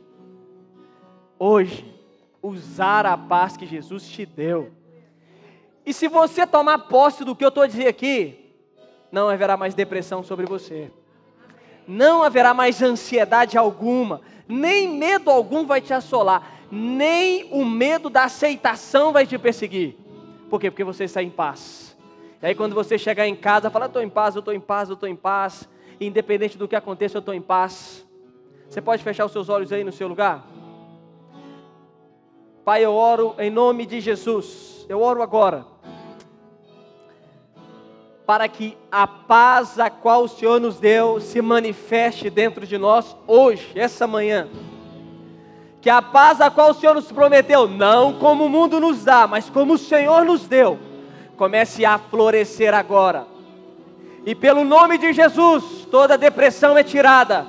hoje, 1.39 1.95
usar 2.41 3.05
a 3.05 3.19
paz 3.19 3.55
que 3.57 3.67
Jesus 3.67 4.09
te 4.09 4.25
deu. 4.25 4.73
E 5.85 5.93
se 5.93 6.09
você 6.09 6.47
tomar 6.47 6.79
posse 6.79 7.23
do 7.23 7.37
que 7.37 7.45
eu 7.45 7.49
estou 7.49 7.67
dizendo 7.67 7.89
aqui, 7.89 8.44
não 9.15 9.29
haverá 9.29 9.57
mais 9.57 9.75
depressão 9.75 10.25
sobre 10.25 10.45
você. 10.45 10.91
Não 11.87 12.25
haverá 12.25 12.53
mais 12.53 12.83
ansiedade 12.83 13.57
alguma, 13.57 14.21
nem 14.49 14.89
medo 14.89 15.31
algum 15.31 15.65
vai 15.65 15.81
te 15.81 15.95
assolar, 15.95 16.53
nem 16.69 17.49
o 17.53 17.65
medo 17.65 18.11
da 18.11 18.25
aceitação 18.25 19.13
vai 19.13 19.25
te 19.25 19.39
perseguir. 19.39 19.97
Por 20.51 20.61
quê? 20.61 20.69
Porque 20.69 20.83
você 20.83 21.05
está 21.05 21.23
em 21.23 21.31
paz. 21.31 21.97
E 22.43 22.47
aí 22.47 22.55
quando 22.57 22.75
você 22.75 22.99
chegar 22.99 23.29
em 23.29 23.37
casa, 23.37 23.71
fala, 23.71 23.87
estou 23.87 24.03
em 24.03 24.09
paz, 24.09 24.35
eu 24.35 24.41
estou 24.41 24.53
em 24.53 24.61
paz, 24.61 24.89
eu 24.89 24.95
estou 24.95 25.09
em 25.09 25.17
paz. 25.17 25.69
Independente 26.01 26.59
do 26.59 26.67
que 26.67 26.75
aconteça, 26.75 27.17
eu 27.17 27.21
estou 27.21 27.33
em 27.33 27.41
paz. 27.41 28.05
Você 28.69 28.83
pode 28.83 29.05
fechar 29.05 29.25
os 29.25 29.33
seus 29.33 29.49
olhos 29.49 29.73
aí 29.73 29.85
no 29.85 29.93
seu 29.93 30.09
lugar? 30.09 30.45
Pai, 32.65 32.85
eu 32.85 32.93
oro 32.93 33.37
em 33.39 33.51
nome 33.51 33.87
de 33.87 34.01
Jesus. 34.01 34.85
Eu 34.89 35.01
oro 35.01 35.23
agora. 35.23 35.74
Para 38.27 38.49
que 38.49 38.77
a 38.91 39.07
paz 39.07 39.79
a 39.79 39.91
qual 39.91 40.25
o 40.25 40.29
Senhor 40.29 40.61
nos 40.61 40.79
deu 40.79 41.21
se 41.21 41.43
manifeste 41.43 42.31
dentro 42.31 42.67
de 42.67 42.79
nós 42.79 43.17
hoje, 43.27 43.73
essa 43.75 44.07
manhã. 44.07 44.49
Que 45.81 45.91
a 45.91 46.01
paz 46.01 46.41
a 46.41 46.51
qual 46.51 46.71
o 46.71 46.75
Senhor 46.75 46.95
nos 46.95 47.13
prometeu, 47.13 47.69
não 47.69 48.15
como 48.15 48.47
o 48.47 48.49
mundo 48.49 48.81
nos 48.81 49.05
dá, 49.05 49.27
mas 49.27 49.51
como 49.51 49.75
o 49.75 49.79
Senhor 49.79 50.25
nos 50.25 50.47
deu, 50.47 50.79
comece 51.37 51.85
a 51.85 51.99
florescer 51.99 52.73
agora. 52.73 53.27
E 54.25 54.35
pelo 54.35 54.65
nome 54.65 54.97
de 54.97 55.13
Jesus, 55.13 55.87
toda 55.91 56.17
depressão 56.17 56.79
é 56.79 56.83
tirada. 56.83 57.47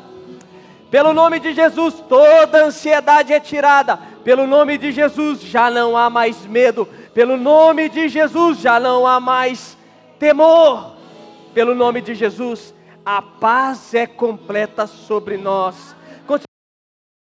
Pelo 0.91 1.13
nome 1.13 1.39
de 1.39 1.53
Jesus, 1.53 1.95
toda 2.09 2.65
ansiedade 2.65 3.31
é 3.31 3.39
tirada 3.39 4.15
pelo 4.25 4.47
nome 4.47 4.79
de 4.79 4.91
Jesus 4.91 5.39
já 5.39 5.69
não 5.69 5.95
há 5.95 6.09
mais 6.09 6.47
medo. 6.47 6.89
Pelo 7.13 7.37
nome 7.37 7.87
de 7.87 8.09
Jesus 8.09 8.57
já 8.57 8.79
não 8.79 9.05
há 9.05 9.19
mais 9.19 9.77
temor. 10.25 10.95
Pelo 11.53 11.75
nome 11.75 12.01
de 12.01 12.15
Jesus, 12.15 12.73
a 13.05 13.21
paz 13.21 13.93
é 13.93 14.07
completa 14.07 14.87
sobre 14.87 15.37
nós. 15.37 15.95